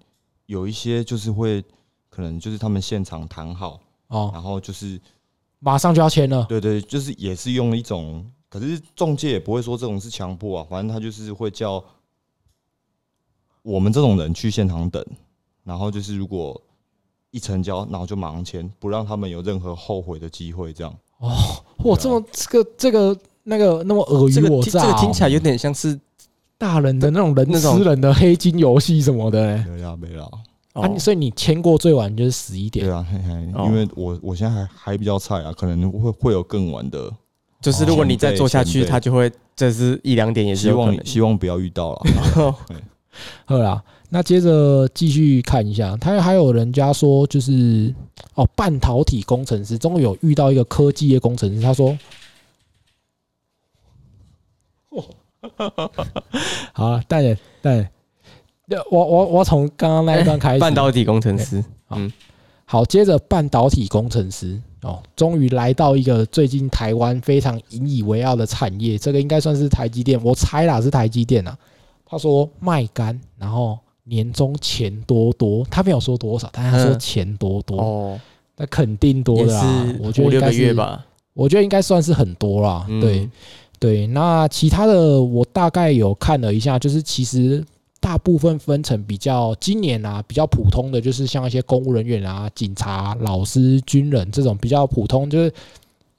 [0.47, 1.64] 有一些就是会
[2.10, 4.99] 可能就是他们现场谈好，哦，然后就是
[5.60, 6.45] 马上就要签了。
[6.49, 11.82] 对对，就是也是用一种，可是中介也不会说这种是强迫啊，反正他就是会叫
[13.62, 15.01] 我们这种人去现场等，
[15.64, 16.60] 然后就是如果
[17.32, 20.93] 一成交，然后就马上签，不让他们有任何后悔的机会，这样。
[21.20, 21.30] 哦
[21.84, 25.99] 哇，这么这个这个那个那么尔虞我诈、哦，这个听起来有点像是
[26.57, 29.66] 大人的那种人那种吃人的黑金游戏什么的、欸。
[29.70, 30.28] 没啦没啦，
[30.74, 37.14] 哦啊，你所以你签过最晚就是十一点对，啊，嘿嘿，哦因为我我现在还还比较菜啊，可能会会有更晚的，
[37.62, 41.05] 就是如果你再做下去，他就会这是一两点也是希望。
[41.05, 42.01] 希望不要遇到了。
[43.45, 47.93] 好啦，那接着继续看一下，他还有人家说就是
[48.36, 51.97] 哦，半导体工程师终于有遇到一个科技业工程师，他说。
[56.74, 57.89] 好啊，大人大人，
[58.91, 62.12] 我我我从刚刚那一段开始，半导体工程师，嗯
[62.66, 71.57] 好，接着半导体工程师哦，终于来到一个最近台湾非常引以为傲的产业，这个应该算是台积电，我猜啦是台积电啊。
[72.10, 78.20] 他说卖干，然后年终钱多多，他没有说多少，但他说嗯钱多多，哦，
[78.57, 79.95] 那肯定多的啦。
[80.01, 81.05] 我觉得五六个应该是月吧。
[81.34, 82.86] 我觉得应该算是很多啦。
[82.89, 83.30] 嗯对
[83.80, 87.64] 对，那其他的我大概有看了一下，就是其实
[88.01, 95.53] 大部分分成比较今年啊比较普通的，就是像一些公务人员啊、警察、老师、军人这种比较普通，就是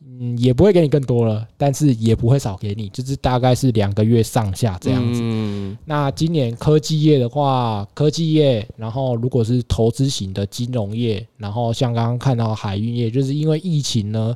[0.02, 5.20] 嗯也不会给你更多了，但是也不会少给你，就是大概是两个月上下这样子。
[5.22, 14.34] 嗯，那今年科技业的话，科技业，然后如果是投资型的金融业，然后像刚刚看到海运业，就是因为疫情呢，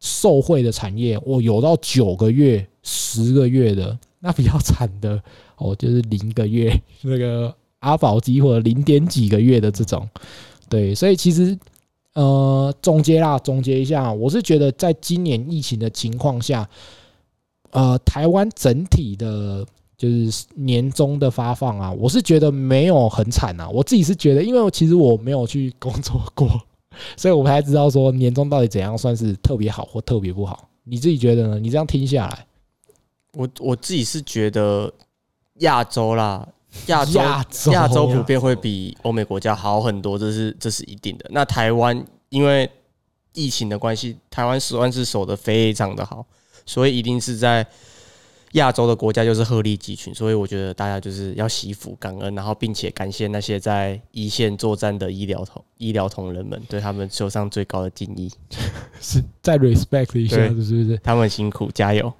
[0.00, 5.22] 受惠的产业，我有到九个月、十个月的，那比较惨的
[5.56, 10.08] 哦，就是零个月，那个阿宝机或者零点几个月的这种，
[10.68, 11.56] 对，所以其实
[12.16, 16.68] 呃，总结啦，总结一下，我是觉得在今年疫情的情况下，
[17.70, 19.64] 呃，台湾整体的。
[19.98, 23.66] 就是年终的发放啊，我是觉得没有很惨啊。
[23.66, 26.46] 我自己是觉得，因为其实我没有去工作过，
[27.16, 30.68] 所以我不太知道说年终到底怎样算是特别好或特别不好。
[30.84, 31.58] 你自己觉得呢？
[31.58, 32.46] 你这样听下来，
[33.32, 34.92] 我我自己是觉得
[35.60, 36.46] 亚洲啦，
[36.86, 41.26] 亚洲亚洲亚洲普遍会比欧美国家好很多，这是这是一定的。
[41.30, 42.70] 那台湾因为
[43.32, 46.24] 疫情的关系，台湾十万是守的非常的好，
[46.64, 47.66] 所以一定是在
[48.52, 50.14] 亚洲的国家就是鹤立鸡群。
[50.14, 58.30] 所以我觉得大家就是要惜福感恩，然后并且感谢那些在一线作战的医疗同医疗同仁们，对他们手上最高的敬意。
[59.00, 60.98] 是再 respect 一下，是不是？
[61.02, 62.12] 他们很辛苦，加油！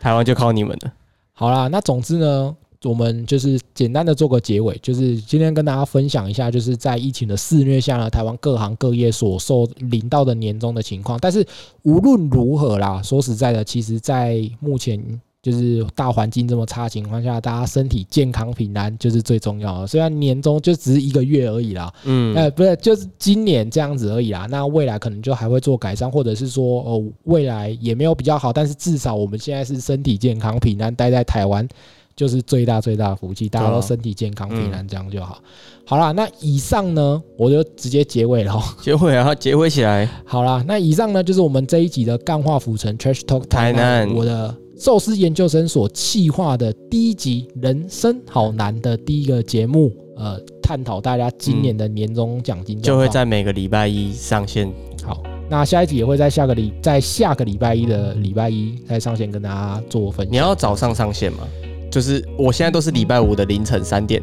[0.00, 0.92] 台湾就靠你们了。
[1.32, 11.18] 好啦，那总之呢，我们就是简单的做个结尾，就是今天跟大家分享一下，就是在疫情的肆虐下呢，台湾各行各业所受领到的年终的情况。
[11.20, 11.46] 但是
[11.82, 14.98] 无论如何啦，说实在的，其实在目前
[15.42, 19.86] 就是大环境这么差的情况下，大家身体健康平安就是最重要的。
[19.86, 24.46] 虽然年终就只是一个月而已啦，嗯，呃，不是，就是今年这样子而已啦。
[24.50, 31.68] 那未来可能就还会做改善，或者是说，哦，未来也没有比较好，但是至少我们现在是身体健康、平安，待在台湾
[32.20, 35.38] 就是最大最大的福气，大家都身体健康、平安，这样就好。
[35.86, 38.62] 好啦，那以上呢，我就直接结尾了哦。
[38.82, 40.06] 结尾啊，结尾起来。
[40.26, 54.70] 好啦，那以上呢就是我们这一集的干化浮城 Trash Talk 台南我的寿司研究生所企划的第一集《人生好难》的第一个节目，呃，探讨大家今年的年终奖金就会在每个礼拜一上线。
[55.02, 60.32] 好，那下一集也会在下个礼在下个礼拜一的礼拜一再上线跟大家做分享。
[60.34, 61.38] 你要早上上线吗？
[61.90, 64.22] 就是我现在都是礼拜五的凌晨三点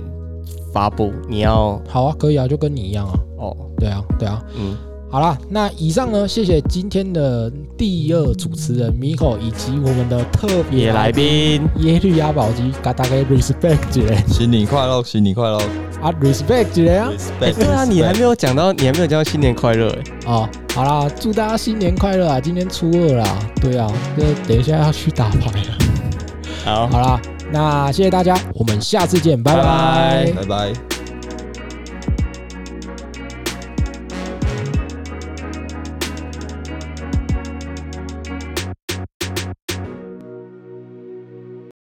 [0.74, 1.11] 发布。
[1.28, 3.13] 你要好啊，可以啊，就跟你一样啊。
[3.39, 4.41] 哦，对啊，对啊。
[4.55, 4.76] 嗯，
[5.09, 15.57] 好啦，那以上呢，谢谢今天的第二主持人 Miko 以及我们的特别别来宾，耶律阿宝鸡，给大家 respect 姐新年快乐，新年快乐
[16.01, 17.11] 啊，respect 姐啊。
[17.39, 17.55] 哎，，respect。
[17.55, 20.03] 对啊，你还没有讲到，你还没有讲到新年快乐哎。
[20.26, 22.39] 哦，好啦，祝大家新年快乐啊！
[22.39, 25.78] 今天初二啦，对啊，这等一下要去打牌了。
[26.65, 30.96] 好，好啦，那谢谢大家，我们下次见，拜拜拜拜。